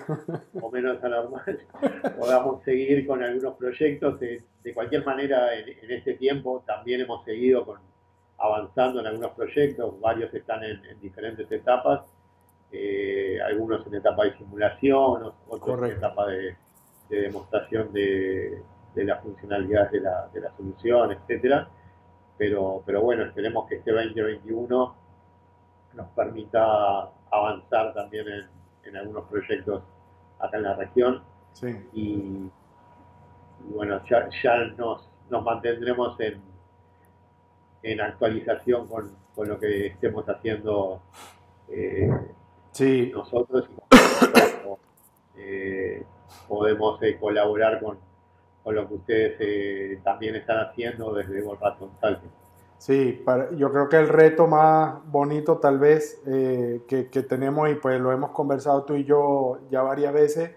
o 0.61 0.69
menos 0.71 1.03
anormal, 1.03 1.59
podamos 2.19 2.63
seguir 2.63 3.07
con 3.07 3.23
algunos 3.23 3.55
proyectos. 3.55 4.19
de 4.19 4.73
cualquier 4.73 5.05
manera, 5.05 5.55
en, 5.55 5.91
este 5.91 6.13
tiempo 6.15 6.63
también 6.67 7.01
hemos 7.01 7.23
seguido 7.25 7.65
con, 7.65 7.79
avanzando 8.37 8.99
en 8.99 9.07
algunos 9.07 9.31
proyectos, 9.31 9.99
varios 9.99 10.31
están 10.33 10.63
en, 10.63 10.81
diferentes 11.01 11.51
etapas, 11.51 12.01
algunos 13.45 13.85
en 13.87 13.95
etapa 13.95 14.25
de 14.25 14.37
simulación, 14.37 15.33
otros 15.47 15.89
en 15.89 15.97
etapa 15.97 16.27
de, 16.27 16.55
demostración 17.09 17.91
de, 17.91 18.61
de 18.95 19.03
las 19.03 19.21
funcionalidades 19.21 19.91
de 19.91 19.99
la, 19.99 20.29
de 20.31 20.41
la 20.41 20.55
solución, 20.55 21.11
etcétera 21.11 21.67
pero, 22.41 22.82
pero 22.88 23.04
bueno, 23.04 23.23
esperemos 23.25 23.69
que 23.69 23.75
este 23.75 23.91
2021 23.91 24.95
nos 25.93 26.08
permita 26.15 27.12
avanzar 27.30 27.93
también 27.93 28.25
en, 28.84 28.97
algunos 28.97 29.25
proyectos 29.25 29.84
acá 30.39 30.58
en 30.58 30.63
la 30.63 30.73
región. 30.73 31.21
Y, 31.93 32.49
bueno, 33.69 34.01
ya, 34.10 34.58
nos, 34.75 35.08
nos 35.30 35.43
mantendremos 35.43 36.19
en, 36.19 36.41
en 37.84 38.01
actualización 38.01 38.88
con, 38.88 39.15
con 39.36 39.47
lo 39.47 39.60
que 39.60 39.86
estemos 39.86 40.27
haciendo 40.27 40.99
eh, 41.69 42.10
nosotros 43.13 43.69
y 43.69 45.39
eh, 45.39 46.04
podemos 46.47 47.04
eh, 47.04 47.19
colaborar 47.19 47.80
con, 47.80 47.99
con 48.63 48.76
lo 48.76 48.88
que 48.88 48.93
ustedes 48.93 49.36
eh, 49.39 50.00
también 50.04 50.36
están 50.36 50.60
haciendo 50.60 51.13
desde 51.13 51.41
Golfat 51.41 51.80
Consulting. 51.80 52.30
Sí, 52.78 53.24
yo 53.58 53.71
creo 53.71 53.89
que 53.89 53.97
el 53.97 54.10
reto 54.10 54.47
más 54.47 54.95
bonito 55.06 55.60
tal 55.60 55.78
vez 55.78 56.19
eh, 56.26 56.82
que, 56.88 57.04
tenemos 57.04 57.69
y 57.69 57.76
pues 57.76 58.02
lo 58.02 58.12
hemos 58.12 58.32
conversado 58.32 58.84
tú 58.86 58.95
y 58.95 59.04
yo 59.04 59.60
ya 59.69 59.84
varias 59.84 60.12
veces 60.12 60.52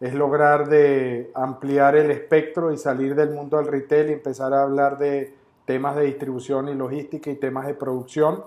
es 0.00 0.12
lograr 0.12 0.68
de 0.68 1.30
ampliar 1.34 1.94
el 1.94 2.10
espectro 2.10 2.72
y 2.72 2.78
salir 2.78 3.14
del 3.14 3.30
mundo 3.30 3.58
del 3.58 3.68
retail 3.68 4.10
y 4.10 4.14
empezar 4.14 4.52
a 4.54 4.62
hablar 4.62 4.98
de 4.98 5.34
temas 5.66 5.94
de 5.94 6.06
distribución 6.06 6.68
y 6.68 6.74
logística 6.74 7.30
y 7.30 7.36
temas 7.36 7.68
de 7.68 7.74
producción, 7.74 8.42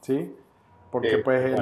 ¿sí? 0.00 0.36
Porque 0.92 1.18
pues 1.18 1.58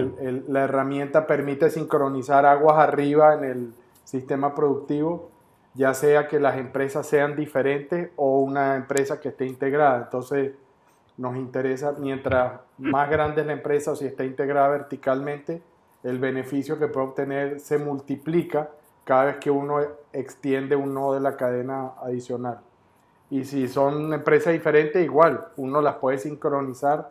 la 0.49 0.64
herramienta 0.64 1.27
permite 1.27 1.71
sincronizar 1.71 2.45
aguas 2.45 2.79
arriba 2.79 3.35
en 3.35 3.45
el 3.45 3.73
sistema 4.05 4.55
productivo 4.55 5.31
ya 5.74 5.92
sea 5.92 6.28
que 6.28 6.38
las 6.38 6.56
empresas 6.56 7.06
sean 7.06 7.34
diferentes 7.37 8.10
o 8.16 8.38
una 8.40 8.76
empresa 8.76 9.20
que 9.20 9.28
esté 9.28 9.46
integrada. 9.46 10.04
Entonces, 10.04 10.52
nos 11.16 11.37
interesa, 11.37 11.94
mientras 11.98 12.60
más 12.78 13.10
grande 13.10 13.40
es 13.40 13.46
la 13.46 13.52
empresa 13.52 13.92
o 13.92 13.96
si 13.96 14.06
está 14.06 14.24
integrada 14.24 14.68
verticalmente, 14.68 15.62
el 16.02 16.18
beneficio 16.18 16.78
que 16.78 16.88
puede 16.88 17.06
obtener 17.08 17.60
se 17.60 17.78
multiplica 17.78 18.70
cada 19.04 19.24
vez 19.24 19.37
que 19.37 19.50
uno 19.50 19.80
extiende 20.12 20.76
un 20.76 20.94
nodo 20.94 21.14
de 21.14 21.20
la 21.20 21.37
cadena 21.37 21.92
adicional. 22.02 22.60
Y 23.30 23.44
si 23.44 23.68
son 23.68 24.12
empresas 24.12 24.52
diferentes, 24.52 25.02
igual, 25.04 25.48
uno 25.56 25.80
las 25.80 25.96
puede 25.96 26.18
sincronizar. 26.18 27.10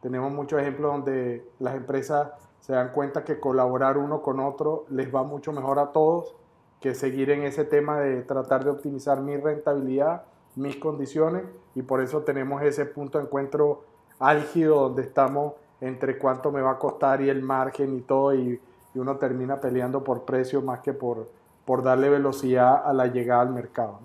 Tenemos 0.00 0.32
muchos 0.32 0.60
ejemplos 0.60 0.92
donde 0.92 1.46
las 1.60 1.74
empresas 1.74 2.28
se 2.60 2.72
dan 2.72 2.90
cuenta 2.92 3.24
que 3.24 3.40
colaborar 3.40 3.96
uno 3.96 4.22
con 4.22 4.40
otro 4.40 4.84
les 4.90 5.12
va 5.12 5.22
mucho 5.22 5.52
mejor 5.52 5.78
a 5.78 5.92
todos 5.92 6.36
que 6.82 6.94
seguir 6.94 7.30
en 7.30 7.44
ese 7.44 7.64
tema 7.64 7.98
de 8.00 8.22
tratar 8.22 8.64
de 8.64 8.70
optimizar 8.70 9.20
mi 9.20 9.36
rentabilidad, 9.36 10.24
mis 10.56 10.76
condiciones 10.76 11.44
y 11.74 11.82
por 11.82 12.02
eso 12.02 12.22
tenemos 12.22 12.60
ese 12.62 12.84
punto 12.84 13.18
de 13.18 13.24
encuentro 13.24 13.84
álgido 14.18 14.80
donde 14.80 15.02
estamos 15.02 15.54
entre 15.80 16.18
cuánto 16.18 16.52
me 16.52 16.60
va 16.60 16.72
a 16.72 16.78
costar 16.78 17.22
y 17.22 17.30
el 17.30 17.40
margen 17.40 17.96
y 17.96 18.02
todo 18.02 18.34
y, 18.34 18.60
uno 18.94 19.16
termina 19.16 19.58
peleando 19.58 20.04
por 20.04 20.26
precio 20.26 20.60
más 20.60 20.80
que 20.80 20.92
por, 20.92 21.30
por 21.64 21.82
darle 21.82 22.10
velocidad 22.10 22.82
a 22.84 22.92
la 22.92 23.06
llegada 23.06 23.40
al 23.40 23.48
mercado. 23.48 24.00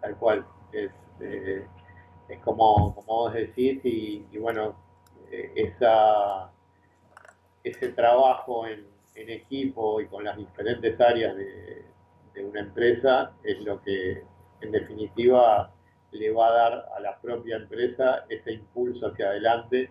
Tal 0.00 0.16
cual, 0.16 0.44
es, 0.72 0.90
eh, 1.20 1.64
es 2.28 2.40
como, 2.40 2.96
como 2.96 3.06
vos 3.06 3.32
decís 3.32 3.80
y, 3.84 4.26
bueno, 4.38 4.74
eh, 5.30 5.52
esa, 5.54 6.50
ese 7.62 7.90
trabajo 7.90 8.66
en 8.66 8.84
en 9.20 9.30
equipo 9.30 10.00
y 10.00 10.06
con 10.06 10.24
las 10.24 10.36
diferentes 10.36 11.00
áreas 11.00 11.36
de, 11.36 11.84
una 12.42 12.60
empresa 12.60 13.32
es 13.42 13.60
lo 13.60 13.82
que 13.82 14.22
en 14.62 14.72
definitiva 14.72 15.70
le 16.10 16.32
va 16.32 16.48
a 16.48 16.52
dar 16.52 16.88
a 16.96 17.00
la 17.00 17.20
propia 17.20 17.56
empresa 17.56 18.24
ese 18.30 18.54
impulso 18.54 19.08
hacia 19.08 19.26
adelante 19.26 19.90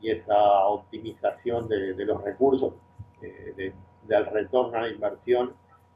y 0.00 0.10
esa 0.10 0.66
optimización 0.66 1.68
de, 1.68 1.94
los 2.04 2.24
recursos, 2.24 2.74
del 3.20 4.26
retorno 4.32 4.78
a 4.78 4.82
la 4.82 4.88
inversión 4.88 5.54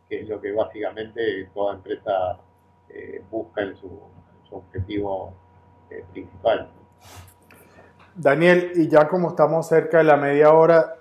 que 0.08 0.20
es 0.20 0.28
lo 0.28 0.40
que 0.40 0.52
básicamente 0.52 1.50
toda 1.52 1.74
empresa 1.74 2.38
busca 3.32 3.62
en 3.62 3.76
su, 3.76 4.00
objetivo 4.52 5.34
principal. 6.12 6.70
Daniel, 8.14 8.70
y 8.76 8.86
ya 8.88 9.08
como 9.08 9.30
estamos 9.30 9.66
cerca 9.66 9.98
de 9.98 10.04
la 10.04 10.16
media 10.16 10.52
hora, 10.52 10.98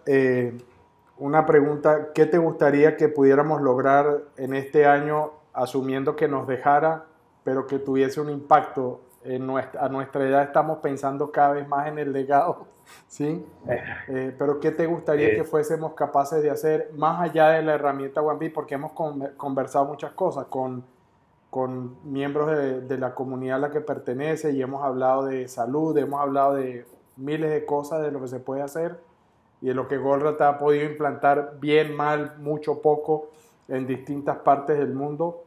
una 1.18 1.46
pregunta, 1.46 2.12
¿qué 2.14 2.26
te 2.26 2.38
gustaría 2.38 2.98
que 2.98 3.08
pudiéramos 3.08 3.62
lograr 3.62 4.24
en 4.38 4.54
este 4.56 4.86
año, 4.86 5.32
asumiendo 5.54 6.16
que 6.16 6.28
nos 6.28 6.48
dejara, 6.48 7.06
pero 7.44 7.68
que 7.68 7.80
tuviese 7.80 8.20
un 8.22 8.30
impacto? 8.30 9.02
En 9.26 9.48
nuestra, 9.48 9.86
a 9.86 9.88
nuestra 9.88 10.28
edad 10.28 10.44
estamos 10.44 10.80
pensando 10.80 11.32
cada 11.32 11.54
vez 11.54 11.66
más 11.66 11.88
en 11.88 11.98
el 11.98 12.12
legado, 12.12 12.68
¿sí? 13.08 13.46
Eh, 14.10 14.36
pero 14.38 14.60
¿qué 14.60 14.72
te 14.72 14.86
gustaría 14.86 15.34
que 15.34 15.46
fuésemos 15.46 15.94
capaces 15.94 16.44
de 16.44 16.50
hacer 16.50 16.92
más 16.98 17.22
allá 17.22 17.52
de 17.52 17.62
la 17.62 17.76
herramienta 17.76 18.22
OneBeat? 18.22 18.52
Porque 18.52 18.76
hemos 18.76 18.92
conversado 18.92 19.86
muchas 19.86 20.12
cosas 20.12 20.48
con, 20.48 20.84
con 21.50 21.96
miembros 22.04 22.52
de, 22.52 22.82
de 22.82 22.98
la 22.98 23.16
comunidad 23.16 23.56
a 23.56 23.60
la 23.60 23.72
que 23.72 23.80
pertenece 23.80 24.52
y 24.52 24.62
hemos 24.62 24.84
hablado 24.84 25.24
de 25.24 25.48
salud, 25.48 25.98
hemos 25.98 26.20
hablado 26.20 26.56
de 26.56 26.86
miles 27.16 27.50
de 27.50 27.66
cosas 27.66 28.02
de 28.02 28.12
lo 28.12 28.20
que 28.20 28.28
se 28.28 28.42
puede 28.42 28.62
hacer 28.62 29.00
y 29.64 29.68
de 29.68 29.74
lo 29.74 29.88
que 29.88 29.98
Goldratt 29.98 30.42
ha 30.42 30.58
podido 30.58 30.84
implantar 30.84 31.56
bien, 31.62 31.96
mal, 31.96 32.36
mucho, 32.40 32.82
poco 32.82 33.30
en 33.70 33.88
distintas 33.88 34.40
partes 34.40 34.78
del 34.78 34.94
mundo, 34.94 35.46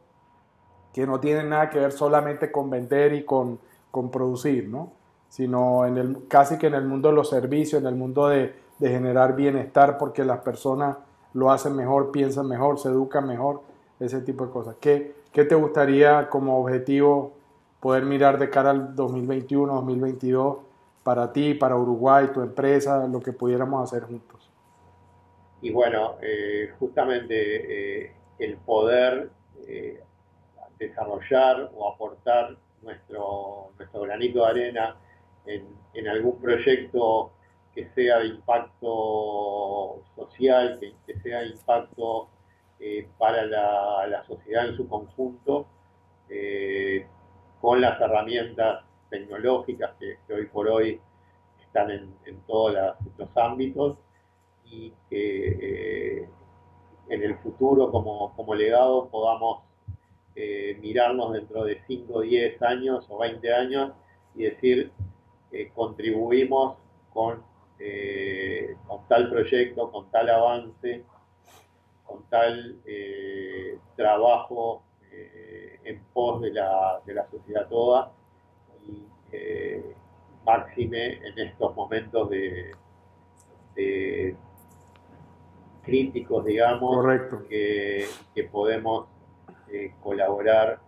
que 0.91 1.05
no 1.05 1.19
tienen 1.19 1.49
nada 1.49 1.69
que 1.69 1.77
ver 1.77 1.91
solamente 1.91 2.51
con 2.51 2.67
vender 2.67 3.13
y 3.13 3.23
con, 3.23 3.59
con 3.91 4.09
producir, 4.09 4.67
¿no? 4.69 4.91
sino 5.29 5.85
en 5.85 5.97
el, 5.97 6.27
casi 6.27 6.57
que 6.57 6.65
en 6.65 6.73
el 6.73 6.85
mundo 6.85 7.09
de 7.09 7.13
los 7.13 7.29
servicios, 7.29 7.79
en 7.79 7.87
el 7.87 7.93
mundo 7.93 8.27
de, 8.27 8.55
de 8.79 8.89
generar 8.89 9.35
bienestar, 9.35 9.99
porque 9.99 10.25
las 10.25 10.39
personas 10.39 10.97
lo 11.33 11.51
hacen 11.51 11.75
mejor, 11.75 12.09
piensan 12.11 12.47
mejor, 12.47 12.79
se 12.79 12.89
educan 12.89 13.27
mejor, 13.27 13.61
ese 13.99 14.21
tipo 14.21 14.47
de 14.47 14.51
cosas. 14.51 14.77
¿Qué, 14.79 15.13
qué 15.31 15.43
te 15.43 15.53
gustaría 15.53 16.27
como 16.29 16.59
objetivo 16.59 17.33
poder 17.79 18.03
mirar 18.03 18.39
de 18.39 18.49
cara 18.49 18.71
al 18.71 18.95
2021, 18.95 19.71
2022 19.75 20.57
para 21.07 21.31
ti, 21.31 21.53
para 21.53 21.77
Uruguay, 21.77 22.27
tu 22.33 22.41
empresa, 22.41 23.07
lo 23.07 23.21
que 23.21 23.31
pudiéramos 23.31 23.81
hacer 23.81 24.03
juntos? 24.03 24.51
Y 25.61 25.71
bueno, 25.71 26.17
eh, 26.21 26.73
justamente 26.77 28.03
eh, 28.03 28.11
el 28.39 28.57
poder 28.57 29.29
eh, 29.65 30.03
desarrollar 30.77 31.71
o 31.73 31.87
aportar 31.87 32.57
nuestro, 32.81 33.71
nuestro 33.77 34.01
granito 34.01 34.43
de 34.43 34.47
arena 34.47 34.97
en, 35.45 36.07
algún 36.09 36.41
proyecto 36.41 37.31
que 37.73 37.87
sea 37.95 38.19
de 38.19 38.27
impacto 38.27 40.03
social, 40.13 40.77
que, 40.77 41.19
sea 41.21 41.39
de 41.39 41.47
impacto 41.47 42.27
para 43.17 43.45
la, 43.45 44.25
sociedad 44.27 44.67
en 44.67 44.75
su 44.75 44.89
conjunto, 44.89 45.67
con 47.61 47.79
las 47.79 48.01
herramientas 48.01 48.86
tecnológicas 49.09 49.91
que, 49.99 50.17
hoy 50.33 50.45
por 50.45 50.67
hoy 50.67 50.99
están 51.65 51.91
en, 51.91 52.39
todos 52.47 52.75
los 53.17 53.37
ámbitos 53.37 53.97
y 54.65 54.91
que 55.09 56.21
eh, 56.21 56.29
en 57.09 57.23
el 57.23 57.37
futuro 57.39 57.91
como, 57.91 58.55
legado 58.55 59.07
podamos 59.09 59.63
eh, 60.35 60.77
mirarnos 60.81 61.33
dentro 61.33 61.63
de 61.63 61.81
5, 61.87 62.21
10 62.21 62.61
años 62.61 63.05
o 63.09 63.19
20 63.19 63.53
años 63.53 63.91
y 64.35 64.43
decir 64.43 64.91
eh, 65.51 65.71
contribuimos 65.73 66.77
con, 67.13 67.43
con 68.87 69.07
tal 69.07 69.29
proyecto, 69.29 69.91
con 69.91 70.09
tal 70.11 70.29
avance, 70.29 71.03
con 72.05 72.23
tal 72.29 72.81
trabajo 73.95 74.83
en 75.83 76.03
pos 76.13 76.41
de 76.41 76.53
la, 76.53 77.01
de 77.05 77.13
la 77.13 77.29
sociedad 77.29 77.67
toda 77.69 78.11
eh, 79.31 79.95
máxime 80.45 81.27
en 81.27 81.39
estos 81.39 81.75
momentos 81.75 82.29
de, 82.29 82.75
críticos, 85.83 86.45
digamos, 86.45 87.05
Que, 87.49 88.07
podemos 88.51 89.07
eh, 89.69 89.93
colaborar 90.01 90.79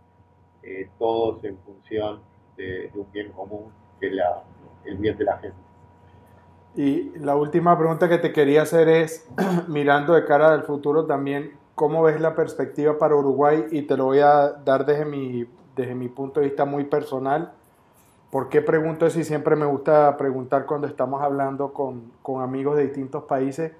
eh, 0.64 0.90
todos 0.98 1.44
en 1.44 1.58
función 1.60 2.22
de, 2.58 2.92
un 2.94 3.12
bien 3.12 3.32
común, 3.32 3.72
que 4.00 4.08
es 4.08 4.14
el 4.86 4.98
bien 4.98 5.18
de 5.18 5.24
la 5.24 5.38
gente. 5.38 5.58
Y 6.76 7.18
la 7.20 7.36
última 7.36 7.78
pregunta 7.78 8.08
que 8.08 8.18
te 8.18 8.32
quería 8.32 8.64
hacer 8.64 8.88
es, 8.88 9.28
mirando 9.68 10.14
de 10.14 10.26
cara 10.26 10.54
al 10.54 10.64
futuro 10.64 11.06
también, 11.06 11.54
¿cómo 11.76 12.04
ves 12.04 12.20
la 12.20 12.36
perspectiva 12.36 12.98
para 12.98 13.16
Uruguay? 13.16 13.66
Y 13.72 13.84
te 13.84 13.98
lo 13.98 14.06
voy 14.06 14.20
a 14.20 14.50
dar 14.50 14.86
desde 14.86 15.06
mi, 15.06 15.48
desde 15.76 15.96
mi 15.96 16.10
punto 16.10 16.40
de 16.40 16.48
vista 16.48 16.66
muy 16.66 16.86
personal. 16.86 17.54
¿Por 18.32 18.50
qué 18.50 18.62
pregunto 18.62 19.10
si 19.10 19.24
siempre 19.24 19.56
me 19.56 19.66
gusta 19.66 20.16
preguntar 20.16 20.68
cuando 20.68 20.86
estamos 20.86 21.22
hablando 21.24 21.74
con, 21.74 22.12
con, 22.22 22.44
amigos 22.44 22.78
de 22.78 22.84
distintos 22.84 23.24
países? 23.24 23.72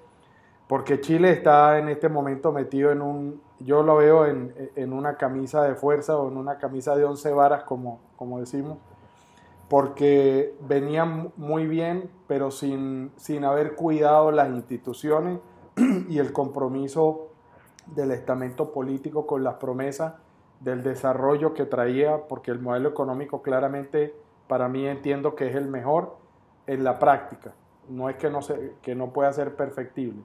Porque 0.66 1.00
Chile 1.00 1.30
está 1.30 1.78
en 1.78 1.88
este 1.88 2.08
momento 2.08 2.50
metido 2.50 2.90
en 2.90 3.00
un, 3.00 3.40
yo 3.60 3.84
lo 3.84 3.96
veo 3.96 4.26
en, 4.26 4.52
en 4.74 4.92
una 4.92 5.16
camisa 5.16 5.62
de 5.62 5.76
fuerza 5.76 6.16
o 6.16 6.28
en 6.28 6.36
una 6.36 6.58
camisa 6.58 6.96
de 6.96 7.04
once 7.04 7.32
varas, 7.32 7.62
como, 7.62 8.00
como 8.16 8.40
decimos, 8.40 8.78
porque 9.68 10.56
venían 10.62 11.32
muy 11.36 11.68
bien, 11.68 12.10
pero 12.26 12.50
sin, 12.50 13.12
sin 13.16 13.44
haber 13.44 13.76
cuidado 13.76 14.32
las 14.32 14.48
instituciones 14.48 15.38
y 16.08 16.18
el 16.18 16.32
compromiso 16.32 17.28
del 17.86 18.10
estamento 18.10 18.72
político 18.72 19.28
con 19.28 19.44
las 19.44 19.54
promesas 19.54 20.14
del 20.58 20.82
desarrollo 20.82 21.54
que 21.54 21.66
traía, 21.66 22.26
porque 22.26 22.50
el 22.50 22.58
modelo 22.58 22.88
económico 22.88 23.42
claramente 23.42 24.12
para 24.50 24.66
mí 24.66 24.84
entiendo 24.84 25.36
que 25.36 25.46
es 25.46 25.54
el 25.54 25.68
mejor 25.68 26.16
en 26.66 26.82
la 26.82 26.98
práctica. 26.98 27.52
No 27.88 28.10
es 28.10 28.16
que 28.16 28.30
no, 28.30 28.42
se, 28.42 28.72
que 28.82 28.96
no 28.96 29.12
pueda 29.12 29.32
ser 29.32 29.54
perfectible. 29.54 30.24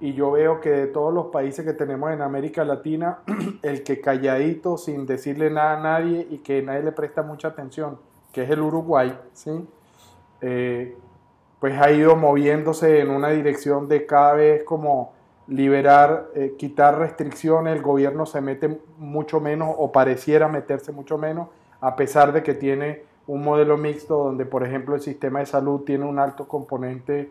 Y 0.00 0.14
yo 0.14 0.30
veo 0.30 0.62
que 0.62 0.70
de 0.70 0.86
todos 0.86 1.12
los 1.12 1.26
países 1.26 1.62
que 1.62 1.74
tenemos 1.74 2.10
en 2.10 2.22
América 2.22 2.64
Latina, 2.64 3.18
el 3.62 3.82
que 3.82 4.00
calladito, 4.00 4.78
sin 4.78 5.04
decirle 5.04 5.50
nada 5.50 5.78
a 5.78 5.82
nadie 5.82 6.26
y 6.30 6.38
que 6.38 6.62
nadie 6.62 6.84
le 6.84 6.92
presta 6.92 7.22
mucha 7.22 7.48
atención, 7.48 7.98
que 8.32 8.44
es 8.44 8.50
el 8.50 8.62
Uruguay, 8.62 9.14
¿sí? 9.34 9.68
Eh, 10.40 10.96
pues 11.60 11.78
ha 11.78 11.90
ido 11.90 12.16
moviéndose 12.16 13.00
en 13.00 13.10
una 13.10 13.28
dirección 13.28 13.88
de 13.88 14.06
cada 14.06 14.32
vez 14.32 14.64
como 14.64 15.12
liberar, 15.48 16.30
eh, 16.34 16.54
quitar 16.56 16.98
restricciones, 16.98 17.76
el 17.76 17.82
gobierno 17.82 18.24
se 18.24 18.40
mete 18.40 18.80
mucho 18.96 19.38
menos 19.38 19.74
o 19.76 19.92
pareciera 19.92 20.48
meterse 20.48 20.92
mucho 20.92 21.18
menos, 21.18 21.48
a 21.82 21.94
pesar 21.94 22.32
de 22.32 22.42
que 22.42 22.54
tiene 22.54 23.12
un 23.26 23.42
modelo 23.42 23.76
mixto 23.76 24.24
donde, 24.24 24.44
por 24.44 24.64
ejemplo, 24.64 24.94
el 24.94 25.00
sistema 25.00 25.40
de 25.40 25.46
salud 25.46 25.82
tiene 25.82 26.04
un 26.04 26.18
alto 26.18 26.46
componente 26.46 27.30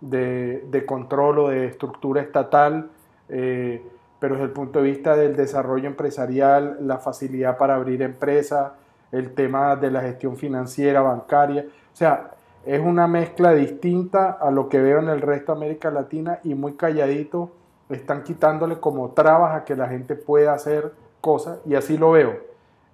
de, 0.00 0.84
control 0.86 1.38
o 1.38 1.48
de 1.48 1.66
estructura 1.66 2.22
estatal, 2.22 2.90
eh, 3.28 3.82
pero 4.18 4.34
desde 4.34 4.46
el 4.46 4.52
punto 4.52 4.80
de 4.80 4.90
vista 4.90 5.16
del 5.16 5.36
desarrollo 5.36 5.86
empresarial, 5.86 6.78
la 6.80 6.98
facilidad 6.98 7.58
para 7.58 7.74
abrir 7.74 8.02
empresas, 8.02 8.72
el 9.12 9.34
tema 9.34 9.76
de 9.76 9.90
la 9.90 10.00
gestión 10.00 10.36
financiera, 10.36 11.00
bancaria, 11.00 11.66
o 11.92 11.96
sea, 11.96 12.32
es 12.66 12.80
una 12.80 13.06
mezcla 13.06 13.52
distinta 13.52 14.30
a 14.30 14.50
lo 14.50 14.68
que 14.68 14.80
veo 14.80 14.98
en 14.98 15.08
el 15.08 15.20
resto 15.20 15.52
de 15.52 15.58
América 15.58 15.90
Latina 15.90 16.40
y 16.42 16.54
muy 16.54 16.72
calladito 16.74 17.50
están 17.90 18.22
quitándole 18.22 18.80
como 18.80 19.10
trabas 19.10 19.54
a 19.54 19.64
que 19.64 19.76
la 19.76 19.88
gente 19.88 20.14
pueda 20.14 20.54
hacer 20.54 20.92
cosas 21.20 21.58
y 21.66 21.74
así 21.74 21.98
lo 21.98 22.12
veo. 22.12 22.38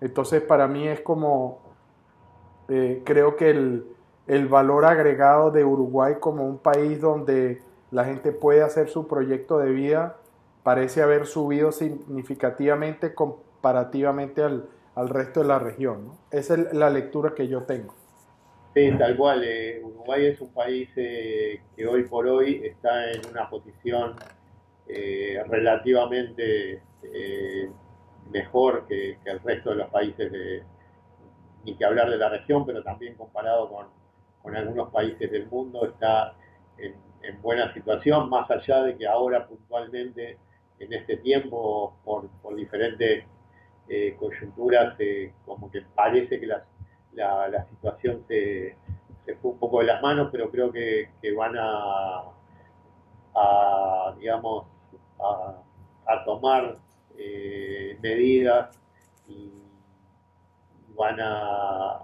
Entonces 0.00 0.42
para 0.42 0.66
mí 0.66 0.88
es 0.88 1.00
como 1.00 1.58
eh, 2.70 3.02
creo 3.04 3.34
que 3.34 3.50
el, 3.50 4.46
valor 4.48 4.84
agregado 4.84 5.50
de 5.50 5.64
Uruguay 5.64 6.14
como 6.20 6.46
un 6.46 6.58
país 6.58 7.00
donde 7.00 7.60
la 7.90 8.04
gente 8.04 8.30
puede 8.30 8.62
hacer 8.62 8.88
su 8.88 9.08
proyecto 9.08 9.58
de 9.58 9.72
vida 9.72 10.18
parece 10.62 11.02
haber 11.02 11.26
subido 11.26 11.72
significativamente 11.72 13.12
comparativamente 13.12 14.42
al, 14.42 14.68
resto 15.08 15.40
de 15.40 15.48
la 15.48 15.58
región. 15.58 16.12
Esa 16.30 16.54
es 16.54 16.72
la 16.72 16.90
lectura 16.90 17.34
que 17.34 17.48
yo 17.48 17.64
tengo. 17.64 17.94
Sí, 18.74 18.92
tal 18.96 19.16
cual. 19.16 19.42
Eh, 19.42 19.80
Uruguay 19.82 20.26
es 20.26 20.40
un 20.40 20.52
país 20.52 20.88
eh, 20.94 21.60
que 21.74 21.86
hoy 21.88 22.04
por 22.04 22.28
hoy 22.28 22.62
está 22.64 23.10
en 23.10 23.20
una 23.30 23.50
posición 23.50 24.14
relativamente 24.86 26.82
mejor 28.30 28.86
que, 28.86 29.16
el 29.24 29.40
resto 29.40 29.70
de 29.70 29.76
los 29.76 29.90
países 29.90 30.30
de, 30.30 30.62
ni 31.64 31.74
que 31.76 31.84
hablar 31.84 32.10
de 32.10 32.16
la 32.16 32.28
región, 32.28 32.64
pero 32.64 32.82
también 32.82 33.14
comparado 33.14 33.68
con, 33.68 33.86
con 34.42 34.56
algunos 34.56 34.90
países 34.90 35.30
del 35.30 35.46
mundo, 35.46 35.86
está 35.86 36.34
en, 36.78 36.94
buena 37.42 37.72
situación, 37.74 38.28
más 38.30 38.50
allá 38.50 38.82
de 38.82 38.96
que 38.96 39.06
ahora 39.06 39.46
puntualmente, 39.46 40.38
en 40.78 40.92
este 40.92 41.18
tiempo, 41.18 41.96
por, 42.04 42.28
por 42.42 42.56
diferentes 42.56 43.24
eh, 43.88 44.16
coyunturas, 44.18 44.94
eh, 44.98 45.32
como 45.44 45.70
que 45.70 45.82
parece 45.94 46.40
que 46.40 46.46
la, 46.46 46.64
la, 47.12 47.66
situación 47.68 48.24
se, 48.26 48.76
se, 49.26 49.36
fue 49.36 49.52
un 49.52 49.58
poco 49.58 49.80
de 49.80 49.86
las 49.86 50.00
manos, 50.00 50.28
pero 50.32 50.50
creo 50.50 50.72
que, 50.72 51.10
que 51.20 51.32
van 51.34 51.54
a, 51.58 52.22
a, 53.34 54.14
digamos, 54.18 54.66
a, 55.18 55.62
a 56.06 56.24
tomar 56.24 56.78
eh, 57.18 57.98
medidas 58.00 58.78
y 59.28 59.59
van 61.00 61.18
a, 61.18 62.02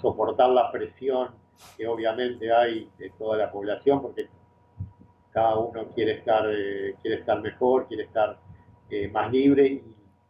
soportar 0.00 0.50
la 0.50 0.70
presión 0.70 1.30
que 1.76 1.86
obviamente 1.86 2.52
hay 2.52 2.90
de 2.98 3.10
toda 3.18 3.36
la 3.36 3.50
población, 3.50 4.00
porque 4.02 4.28
cada 5.32 5.56
uno 5.56 5.88
quiere 5.94 6.12
estar, 6.12 6.46
eh, 6.50 6.94
quiere 7.00 7.20
estar 7.20 7.40
mejor, 7.40 7.86
quiere 7.88 8.04
estar 8.04 8.38
eh, 8.90 9.08
más 9.08 9.30
libre 9.32 9.66
y 9.66 9.82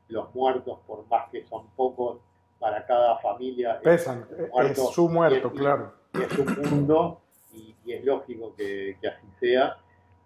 los 0.08 0.34
muertos, 0.34 0.78
por 0.86 1.06
más 1.08 1.28
que 1.30 1.44
son 1.46 1.66
pocos 1.76 2.18
para 2.58 2.84
cada 2.86 3.18
familia, 3.18 3.80
pesan, 3.80 4.26
es, 4.62 4.78
su 4.92 5.08
muerto, 5.08 5.52
claro. 5.52 5.92
Es 6.14 6.32
su 6.32 6.44
mundo 6.44 7.20
y, 7.52 7.74
es 7.86 8.04
lógico 8.04 8.54
que, 8.56 8.96
así 9.02 9.26
sea, 9.40 9.76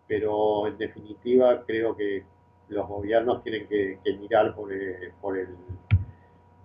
pero 0.06 0.66
en 0.66 0.78
definitiva 0.78 1.62
creo 1.66 1.96
que 1.96 2.24
los 2.68 2.86
gobiernos 2.86 3.42
tienen 3.42 3.66
que, 3.66 3.98
mirar 4.18 4.54
por 4.54 4.70
por 5.20 5.38
el 5.38 5.48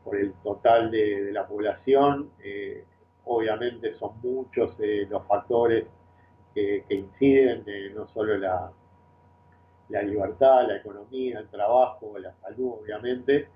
por 0.07 0.15
el 0.17 0.31
total 0.41 0.89
de, 0.89 1.33
la 1.33 1.45
población. 1.45 2.31
Eh, 2.41 2.85
obviamente 3.25 3.93
son 3.95 4.13
muchos 4.23 4.71
eh, 4.79 5.05
los 5.09 5.27
factores 5.27 5.85
que, 6.55 6.85
inciden, 6.89 7.63
eh, 7.67 7.91
no 7.93 8.07
solo 8.07 8.37
la, 8.37 8.71
la, 9.89 10.01
libertad, 10.03 10.65
la 10.65 10.77
economía, 10.77 11.39
el 11.39 11.49
trabajo, 11.49 12.17
la 12.17 12.33
salud, 12.41 12.75
obviamente, 12.81 13.49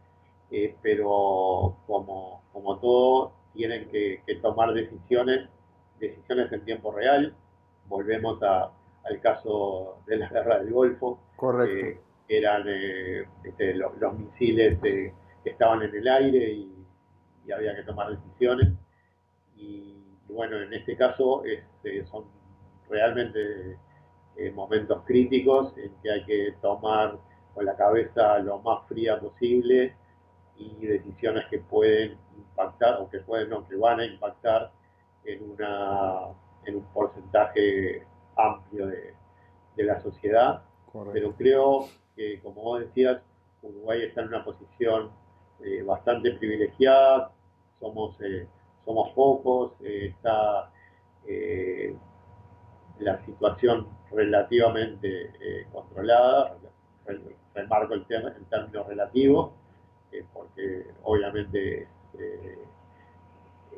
pero 0.82 1.78
como, 1.88 2.44
como 2.52 2.78
todo, 2.80 3.32
tienen 3.54 3.88
que, 3.90 4.22
tomar 4.42 4.74
decisiones, 4.74 5.48
decisiones 6.00 6.52
en 6.52 6.66
tiempo 6.66 6.92
real. 6.92 7.34
Volvemos 7.88 8.44
al 8.44 9.22
caso 9.22 10.00
de 10.06 10.18
la 10.18 10.28
guerra 10.28 10.60
del 10.60 10.74
Golfo. 10.74 11.18
Correcto. 11.38 12.02
eran 12.28 12.68
este, 13.44 13.74
los, 13.74 13.98
los, 13.98 14.14
misiles 14.20 14.80
de 14.82 15.14
que 15.44 15.52
estaban 15.52 15.82
en 15.84 15.96
el 15.96 16.08
aire 16.08 16.52
y, 16.54 16.78
había 17.54 17.76
que 17.76 17.84
tomar 17.84 18.10
decisiones. 18.10 18.70
Y, 19.58 19.98
bueno, 20.30 20.58
en 20.62 20.72
este 20.74 20.96
caso 20.96 21.44
este, 21.44 22.06
son 22.06 22.24
realmente 22.90 23.78
eh, 24.38 24.52
momentos 24.52 25.04
críticos 25.06 25.78
en 25.78 25.92
que 26.02 26.12
hay 26.12 26.24
que 26.24 26.56
tomar 26.62 27.20
con 27.54 27.66
la 27.66 27.76
cabeza 27.76 28.40
lo 28.40 28.60
más 28.60 28.88
fría 28.88 29.20
posible 29.20 29.94
y 30.56 30.86
decisiones 30.86 31.46
que 31.50 31.60
pueden 31.60 32.18
impactar 32.38 33.02
o 33.02 33.10
que 33.10 33.20
pueden 33.20 33.50
no, 33.50 33.68
que 33.68 33.76
van 33.76 34.00
a 34.00 34.06
impactar 34.06 34.72
en 35.26 35.52
una 35.52 36.28
en 36.66 36.76
un 36.76 36.84
porcentaje 36.94 38.06
amplio 38.36 38.88
de, 38.88 39.14
la 39.78 40.00
sociedad. 40.00 40.62
Pero 41.12 41.34
creo 41.34 41.88
que, 42.16 42.40
como 42.42 42.62
vos 42.62 42.82
decías, 42.82 43.20
Uruguay 43.64 44.04
está 44.04 44.22
en 44.22 44.28
una 44.28 44.44
posición 44.44 45.10
eh, 45.64 45.84
bastante 45.84 46.32
privilegiada, 46.34 47.32
somos, 47.80 48.20
eh, 48.22 48.48
somos 48.86 49.10
pocos, 49.14 49.74
eh, 49.82 50.08
está 50.16 50.72
la 53.00 53.26
situación 53.26 53.88
relativamente 54.12 55.68
controlada, 55.72 56.58
remarco 57.54 57.94
el, 57.94 58.06
tema, 58.06 58.30
en 58.36 58.46
términos 58.46 58.88
relativos, 58.88 59.52
porque 60.34 60.88
obviamente 61.04 61.88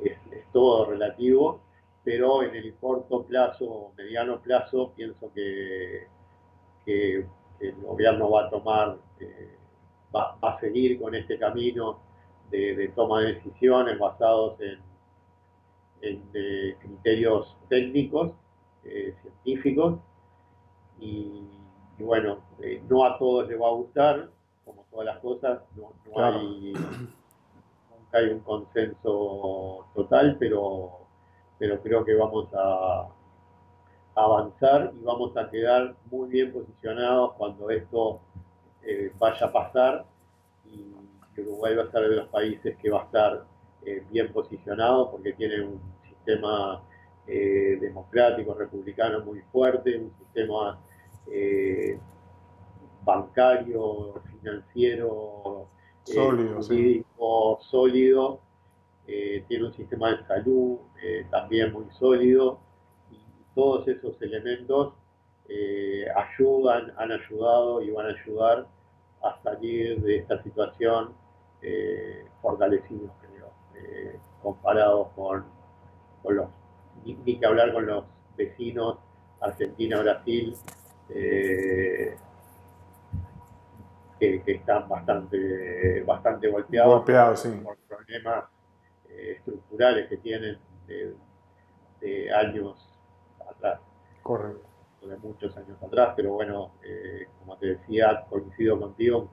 es, 0.03 0.17
todo 0.51 0.86
relativo, 0.86 1.59
pero 2.03 2.43
en 2.43 2.55
el 2.55 2.73
corto 2.75 3.23
plazo 3.23 3.91
mediano 3.97 4.41
plazo 4.41 4.93
pienso 4.95 5.31
que, 5.34 6.07
que, 6.86 7.25
el 7.59 7.75
gobierno 7.81 8.29
va 8.29 8.45
a 8.45 8.49
tomar 8.49 8.97
va, 10.16 10.38
a 10.41 10.59
seguir 10.59 10.99
con 10.99 11.16
este 11.16 11.38
camino 11.38 11.99
de, 12.49 12.91
toma 12.95 13.22
de 13.22 13.34
decisiones 13.34 13.97
basados 13.97 14.59
en, 14.61 14.82
criterios 16.80 17.55
técnicos, 17.70 18.34
eh, 18.84 19.16
científicos, 19.22 19.99
y, 20.99 21.47
bueno, 21.99 22.39
eh, 22.59 22.84
no 22.89 23.05
a 23.05 23.18
todos 23.18 23.47
les 23.47 23.59
va 23.59 23.68
a 23.68 23.72
gustar, 23.72 24.30
como 24.66 24.86
todas 24.91 25.05
las 25.05 25.20
cosas, 25.20 25.61
no, 25.76 25.93
hay, 26.22 26.74
nunca 26.74 28.18
hay 28.18 28.26
un 28.28 28.39
consenso 28.39 29.88
total, 29.95 30.36
pero, 30.39 31.07
pero 31.57 31.82
creo 31.82 32.03
que 32.03 32.16
vamos 32.16 32.49
a 32.53 33.07
avanzar 34.16 34.91
y 34.93 35.03
vamos 35.03 35.36
a 35.38 35.49
quedar 35.49 35.95
muy 36.11 36.30
bien 36.30 36.51
posicionados 36.51 37.34
cuando 37.34 37.70
esto 37.70 38.22
eh, 38.86 39.11
vaya 39.17 39.47
a 39.47 39.51
pasar 39.51 40.05
y 40.65 40.93
Uruguay 41.39 41.75
va 41.75 41.84
a 41.84 41.91
ser 41.91 42.09
de 42.09 42.15
los 42.17 42.27
países 42.27 42.77
que 42.77 42.89
va 42.89 43.01
a 43.01 43.05
estar 43.05 43.45
eh, 43.86 44.03
bien 44.11 44.31
posicionado 44.34 45.09
porque 45.09 45.34
tiene 45.34 45.61
un 45.61 45.81
sistema 46.07 46.84
eh, 47.25 47.77
democrático, 47.79 48.53
republicano 48.53 49.23
muy 49.23 49.41
fuerte, 49.51 49.97
un 49.97 50.11
sistema 50.17 50.79
bancario, 53.03 54.21
financiero, 54.31 55.67
sólido, 56.03 56.61
jurídico, 56.61 57.59
sólido, 57.61 58.39
tiene 59.05 59.65
un 59.65 59.73
sistema 59.73 60.11
de 60.11 60.25
salud 60.25 60.79
también 61.29 61.71
muy 61.71 61.86
sólido 61.91 62.59
y 63.11 63.17
todos 63.55 63.88
esos 63.88 64.21
elementos 64.21 64.93
eh, 65.49 66.05
ayudan, 66.15 66.93
han 66.97 67.11
ayudado 67.11 67.81
y 67.81 67.91
van 67.91 68.05
a 68.05 68.09
ayudar 68.09 68.65
a 69.21 69.41
salir 69.43 70.01
de 70.01 70.17
esta 70.17 70.41
situación 70.41 71.13
eh, 71.61 72.25
fortalecidos, 72.41 73.11
creo, 73.21 73.51
eh, 73.75 74.19
comparados 74.41 75.09
con, 75.15 75.45
los, 76.29 76.47
ni, 77.05 77.37
que 77.37 77.45
hablar 77.45 77.73
con 77.73 77.85
los 77.85 78.05
vecinos 78.37 78.97
Argentina, 79.41 80.01
Brasil, 80.01 80.55
que, 81.07 82.17
están 84.45 84.87
bastante, 84.87 86.01
bastante 86.03 86.47
golpeados, 86.47 87.03
por 87.63 87.77
problemas 87.89 88.45
estructurales 89.09 90.07
que 90.07 90.17
tienen 90.17 90.57
de 91.99 92.33
años 92.33 92.89
atrás. 93.49 93.81
Correcto 94.21 94.72
de 95.07 95.17
muchos 95.17 95.55
años 95.57 95.81
atrás, 95.81 96.13
pero 96.15 96.33
bueno, 96.33 96.71
eh, 96.83 97.27
como 97.39 97.57
te 97.57 97.67
decía, 97.67 98.25
coincido 98.29 98.79
contigo 98.79 99.29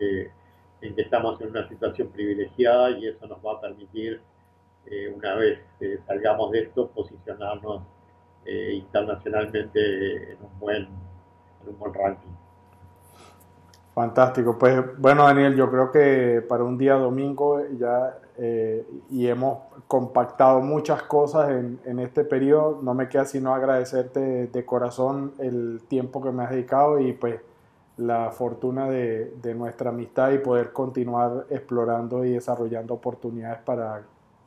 en 0.80 0.94
que, 0.94 1.02
estamos 1.02 1.40
en 1.40 1.50
una 1.50 1.68
situación 1.68 2.08
privilegiada 2.08 2.90
y 2.90 3.06
eso 3.06 3.26
nos 3.26 3.38
va 3.38 3.52
a 3.52 3.60
permitir, 3.60 4.20
eh, 4.86 5.12
una 5.14 5.34
vez 5.34 5.60
salgamos 6.06 6.50
de 6.52 6.60
esto, 6.60 6.88
posicionarnos 6.88 7.82
eh, 8.46 8.72
internacionalmente 8.72 10.32
en 10.32 10.38
un 10.42 10.58
buen, 10.58 10.82
en 10.82 11.68
un 11.68 11.78
buen 11.78 11.92
ranking. 11.92 12.30
Fantástico. 13.94 14.58
Pues 14.58 14.98
bueno, 14.98 15.24
Daniel, 15.24 15.54
yo 15.54 15.70
creo 15.70 15.90
que 15.90 16.42
para 16.48 16.64
un 16.64 16.78
día 16.78 16.94
domingo 16.94 17.62
ya 17.76 18.18
eh, 18.42 18.86
y 19.10 19.26
hemos 19.26 19.58
compactado 19.86 20.60
muchas 20.60 21.02
cosas 21.02 21.50
en, 21.50 21.98
este 21.98 22.24
periodo. 22.24 22.80
No 22.82 22.94
me 22.94 23.06
queda 23.06 23.26
sino 23.26 23.54
agradecerte 23.54 24.46
de 24.46 24.64
corazón 24.64 25.34
el 25.38 25.82
tiempo 25.88 26.22
que 26.22 26.32
me 26.32 26.44
has 26.44 26.50
dedicado 26.50 26.98
y 27.00 27.12
pues 27.12 27.38
la 27.98 28.30
fortuna 28.30 28.88
de, 28.88 29.54
nuestra 29.54 29.90
amistad 29.90 30.32
y 30.32 30.38
poder 30.38 30.72
continuar 30.72 31.44
explorando 31.50 32.24
y 32.24 32.30
desarrollando 32.30 32.94
oportunidades 32.94 33.60
para 33.60 34.02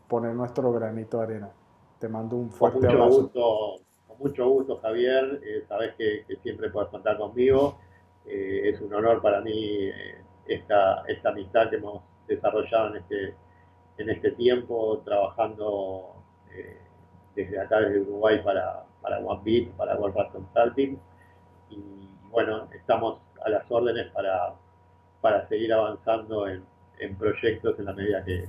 poner 0.07 0.33
nuestro 0.33 0.73
granito 0.73 1.17
de 1.19 1.23
arena. 1.23 1.51
Te 1.99 2.07
mando 2.09 2.35
un 2.35 2.49
fuerte 2.49 2.79
con 2.79 2.87
mucho 2.87 3.03
abrazo. 3.03 3.21
Gusto, 3.21 3.75
con 4.07 4.17
mucho 4.17 4.49
gusto, 4.49 4.79
Javier. 4.81 5.39
Eh, 5.45 5.65
sabes 5.67 5.93
que 5.95 6.25
siempre 6.41 6.71
puedes 6.71 6.89
contar 6.89 7.15
conmigo. 7.15 7.77
Eh, 8.25 8.69
es 8.69 8.81
un 8.81 8.91
honor 8.91 9.21
para 9.21 9.39
mí 9.41 9.51
eh, 9.53 10.15
esta, 10.47 11.03
esta 11.07 11.29
amistad 11.29 11.69
que 11.69 11.75
hemos 11.75 12.01
desarrollado 12.27 12.87
en 12.87 12.95
este, 12.95 13.35
en 13.97 14.09
este 14.09 14.31
tiempo, 14.31 15.01
trabajando 15.05 16.15
eh, 16.51 16.79
desde 17.35 17.59
acá, 17.59 17.79
desde 17.79 18.01
Uruguay, 18.01 18.41
para, 18.43 18.83
para 19.01 19.19
OneBeat, 19.19 19.69
para 19.71 19.95
World 19.95 20.31
Consulting. 20.31 20.99
Y 21.69 22.09
bueno, 22.29 22.67
estamos 22.73 23.19
a 23.43 23.49
las 23.49 23.69
órdenes 23.69 24.11
para, 24.11 24.53
para 25.21 25.47
seguir 25.47 25.73
avanzando 25.73 26.47
en, 26.47 26.63
proyectos 27.17 27.77
en 27.79 27.85
la 27.85 27.93
medida 27.93 28.23
que, 28.23 28.47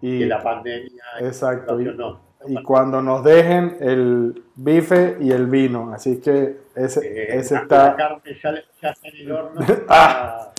la 0.00 0.40
pandemia 0.40 1.02
exacto, 1.18 1.76
no, 1.76 2.20
y 2.46 2.62
cuando 2.62 3.02
nos 3.02 3.24
dejen 3.24 3.76
el 3.80 4.44
bife 4.54 5.16
y 5.20 5.32
el 5.32 5.46
vino. 5.46 5.92
Así 5.92 6.20
que 6.20 6.58
ese, 6.74 7.00
eh, 7.06 7.36
ese 7.36 7.56
está. 7.56 7.88
La 7.88 7.96
carne 7.96 8.38
ya, 8.42 8.54
ya, 8.80 8.90
está 8.90 9.08
en 9.08 9.16
el 9.16 9.32
horno. 9.32 9.60
ah, 9.88 10.52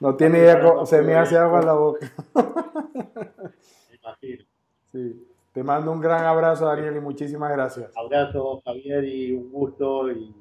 no 0.00 0.16
tiene 0.16 0.38
idea, 0.38 0.84
se 0.86 1.02
me 1.02 1.14
hace 1.14 1.36
agua 1.36 1.60
en 1.60 1.66
la 1.66 1.74
boca. 1.74 2.10
Me 2.34 3.96
imagino. 3.96 4.44
Sí. 4.90 5.26
Te 5.52 5.62
mando 5.62 5.92
un 5.92 6.00
gran 6.00 6.24
abrazo, 6.24 6.66
Daniel, 6.66 6.96
y 6.96 7.00
muchísimas 7.00 7.50
gracias. 7.52 7.92
Abrazo, 7.96 8.62
Javier, 8.64 9.04
y 9.04 9.32
un 9.32 9.50
gusto, 9.50 10.10
y, 10.10 10.34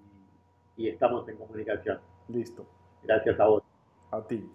y 0.78 0.88
estamos 0.88 1.28
en 1.28 1.38
comunicación. 1.38 2.00
Listo. 2.28 2.66
Gracias 3.04 3.40
a 3.40 3.48
vos. 3.48 3.64
A 4.12 4.22
ti. 4.22 4.48